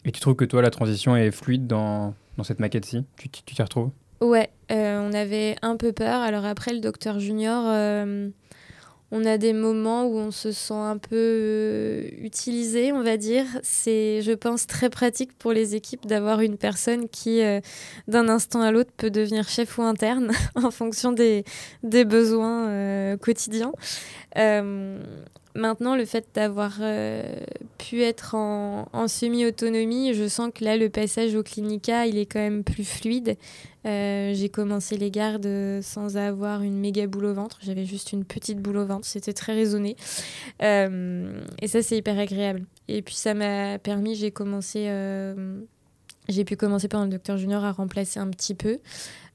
[0.03, 3.05] Et tu trouves que toi, la transition est fluide dans, dans cette maquette-ci?
[3.15, 3.91] Tu t'y retrouves?
[4.19, 6.21] Ouais, on avait un peu peur.
[6.21, 7.63] Alors après, le docteur junior
[9.11, 13.45] on a des moments où on se sent un peu euh, utilisé, on va dire.
[13.63, 17.61] C'est, je pense, très pratique pour les équipes d'avoir une personne qui, euh,
[18.07, 21.45] d'un instant à l'autre, peut devenir chef ou interne en fonction des,
[21.83, 23.71] besoins euh, quotidiens.
[25.57, 26.79] Maintenant, le fait d'avoir
[27.77, 32.27] pu être en, en semi-autonomie, je sens que là, le passage au clinica, il est
[32.27, 33.37] quand même plus fluide.
[33.85, 35.47] Euh, j'ai commencé les gardes
[35.81, 37.59] sans avoir une méga boule au ventre.
[37.61, 39.07] J'avais juste une petite boule au ventre.
[39.07, 39.95] C'était très raisonné.
[40.61, 42.65] Euh, et ça, c'est hyper agréable.
[42.87, 44.87] Et puis, ça m'a permis, j'ai commencé.
[46.29, 48.79] Euh, j'ai pu commencer pendant le docteur junior à remplacer un petit peu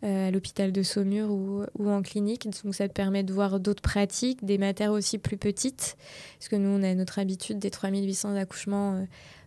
[0.04, 2.48] à l'hôpital de Saumur ou, en clinique.
[2.64, 5.96] Donc ça te permet de voir d'autres pratiques, des matières aussi plus petites.
[6.40, 9.06] Parce que nous, on a notre habitude des 3800 accouchements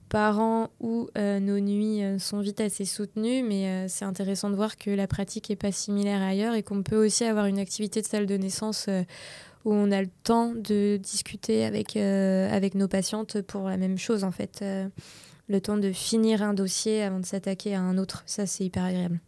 [0.10, 4.50] par an où euh, nos nuits euh, sont vite assez soutenues, mais euh, c'est intéressant
[4.50, 7.60] de voir que la pratique n'est pas similaire ailleurs et qu'on peut aussi avoir une
[7.60, 8.88] activité de salle de naissance
[9.66, 11.96] où on a le temps de discuter avec
[12.76, 14.64] nos patientes pour la même chose en fait.
[15.48, 18.84] Le temps de finir un dossier avant de s'attaquer à un autre, ça c'est hyper
[18.84, 19.20] agréable.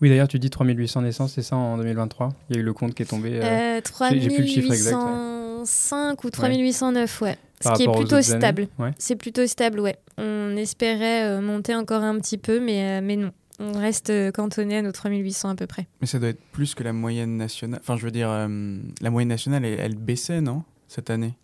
[0.00, 2.72] Oui, d'ailleurs, tu dis 3800 naissances, c'est ça en 2023 Il y a eu le
[2.72, 3.40] compte qui est tombé.
[3.42, 7.38] Euh, 3805 ou 3809, ouais.
[7.60, 8.66] Ce qui est plutôt stable.
[8.98, 9.96] C'est plutôt stable, ouais.
[10.18, 13.32] On espérait euh, monter encore un petit peu, mais, euh, mais non.
[13.60, 15.86] On reste euh, cantonné à nos 3800 à peu près.
[16.00, 17.80] Mais ça doit être plus que la moyenne nationale.
[17.82, 20.62] Enfin, je veux dire, la moyenne nationale, elle, baissait, non?
[20.88, 21.34] Cette année?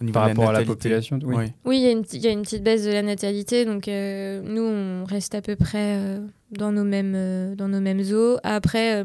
[0.00, 2.30] Au niveau Par rapport à la population Oui, oui il, y a une, y, a
[2.30, 3.64] une petite baisse de la natalité.
[3.64, 6.20] Donc, nous, on reste à peu près
[6.50, 8.36] dans, nos mêmes, dans nos mêmes eaux.
[8.42, 9.02] Après,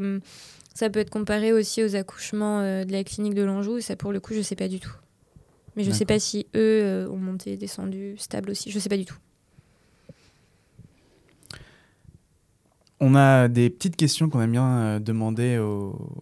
[0.74, 3.80] ça peut être comparé aussi aux accouchements de la clinique de l'Anjou.
[3.80, 4.94] Ça, pour le coup, je ne sais pas du tout.
[5.76, 8.70] Mais je ne sais pas si eux euh, ont monté, descendu, stable aussi.
[8.70, 9.16] Je ne sais pas du tout.
[13.00, 16.18] On a des petites questions qu'on aime bien euh, demander aux,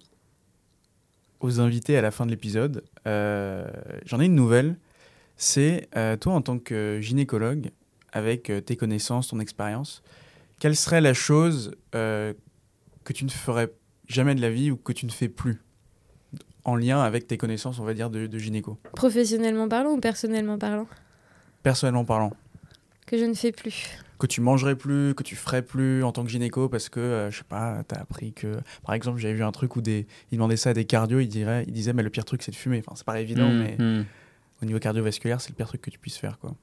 [1.40, 2.84] aux invités à la fin de l'épisode.
[3.06, 3.66] Euh,
[4.04, 4.76] j'en ai une nouvelle.
[5.36, 5.88] C'est
[6.20, 7.70] toi, en tant que gynécologue,
[8.12, 10.02] avec tes connaissances, ton expérience,
[10.58, 12.34] quelle serait la chose que
[13.14, 13.72] tu ne ferais
[14.06, 15.62] jamais de la vie ou que tu ne fais plus?
[16.64, 20.86] En lien avec tes connaissances, on va dire, de, gynéco Professionnellement parlant ou personnellement parlant?
[21.62, 22.34] Personnellement parlant.
[23.06, 23.88] Que je ne fais plus.
[24.20, 27.30] Que tu mangerais plus, que tu ferais plus en tant que gynéco parce que, euh,
[27.30, 28.58] je sais pas, tu as appris que.
[28.84, 30.06] Par exemple, j'avais vu un truc où des...
[30.30, 32.50] ils demandaient ça à des cardio, ils, diraient, ils disaient, mais le pire truc, c'est
[32.50, 32.82] de fumer.
[32.84, 34.04] Enfin, c'est pas évident, mmh, mais mmh.
[34.62, 36.54] au niveau cardiovasculaire, c'est le pire truc que tu puisses faire, quoi.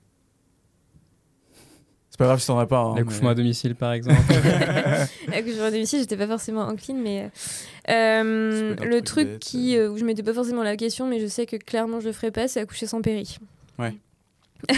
[2.12, 2.80] C'est pas grave si t'en as pas.
[2.80, 4.22] hein, L'accouchement mais- à domicile, par exemple.
[5.34, 7.32] Accouchement à domicile, j'étais pas forcément encline, mais
[7.90, 11.28] euh, le truc bête, qui, euh, où je mettais pas forcément la question, mais je
[11.28, 13.38] sais que clairement je le ferais pas, c'est accoucher sans péri.
[13.80, 13.96] Ouais.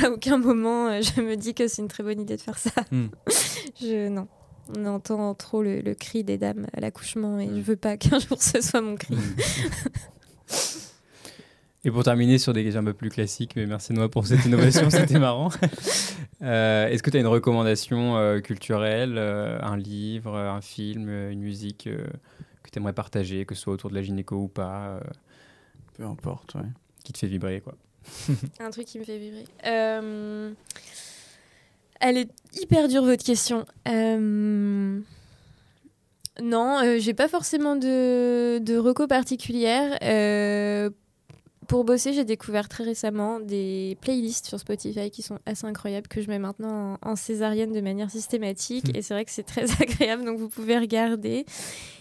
[0.03, 2.57] À aucun moment euh, je me dis que c'est une très bonne idée de faire
[2.57, 2.71] ça.
[2.91, 3.07] Hmm.
[3.81, 4.27] Je non.
[4.77, 7.55] On entend trop le, le cri des dames à l'accouchement et Hmm.
[7.57, 9.15] je veux pas qu'un jour ce soit mon cri.
[11.85, 14.43] Et pour terminer sur des questions un peu plus classiques, mais merci Noah pour cette
[14.45, 15.49] innovation, c'était marrant.
[16.41, 21.39] Euh, Est-ce que tu as une recommandation euh, culturelle, euh, un livre, un film, une
[21.39, 22.05] musique euh,
[22.63, 24.99] que tu aimerais partager, que ce soit autour de la gynéco ou pas, euh,
[25.93, 26.67] Peu importe, ouais.
[27.05, 27.75] qui te fait vibrer quoi?
[28.59, 29.45] Un truc qui me fait vibrer.
[29.65, 30.51] Euh,
[31.99, 33.65] Elle est hyper dure votre question.
[33.87, 34.99] Euh,
[36.41, 39.97] Non, euh, j'ai pas forcément de, de reco particulière.
[41.69, 46.19] Pour bosser, j'ai découvert très récemment des playlists sur Spotify qui sont assez incroyables que
[46.19, 48.89] je mets maintenant en, en césarienne de manière systématique.
[48.97, 51.45] Et c'est vrai que c'est très agréable, donc vous pouvez regarder.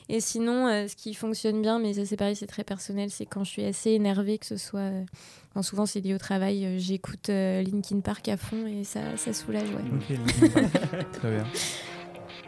[0.08, 3.26] Et sinon, euh, ce qui fonctionne bien, mais ça c'est pareil, c'est très personnel, c'est
[3.26, 4.80] quand je suis assez énervée, que ce soit.
[4.80, 5.04] euh,
[5.50, 6.64] Enfin, souvent, c'est lié au travail.
[6.64, 9.68] euh, J'écoute euh, Linkin Park à fond et ça, ça soulage.
[9.68, 10.16] Ouais.
[10.16, 11.44] Ok, très bien.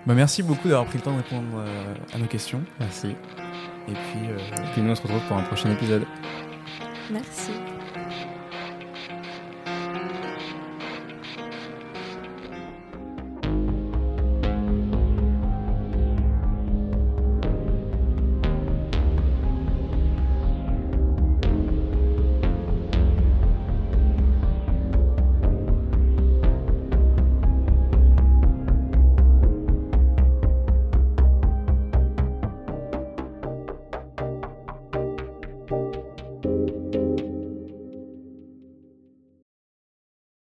[0.06, 2.62] Bah, merci beaucoup d'avoir pris le temps de répondre euh, à nos questions.
[2.78, 3.08] Merci.
[3.88, 4.38] Et puis, euh,
[4.72, 6.04] Puis nous on se retrouve pour un prochain épisode.
[7.10, 7.69] Merci.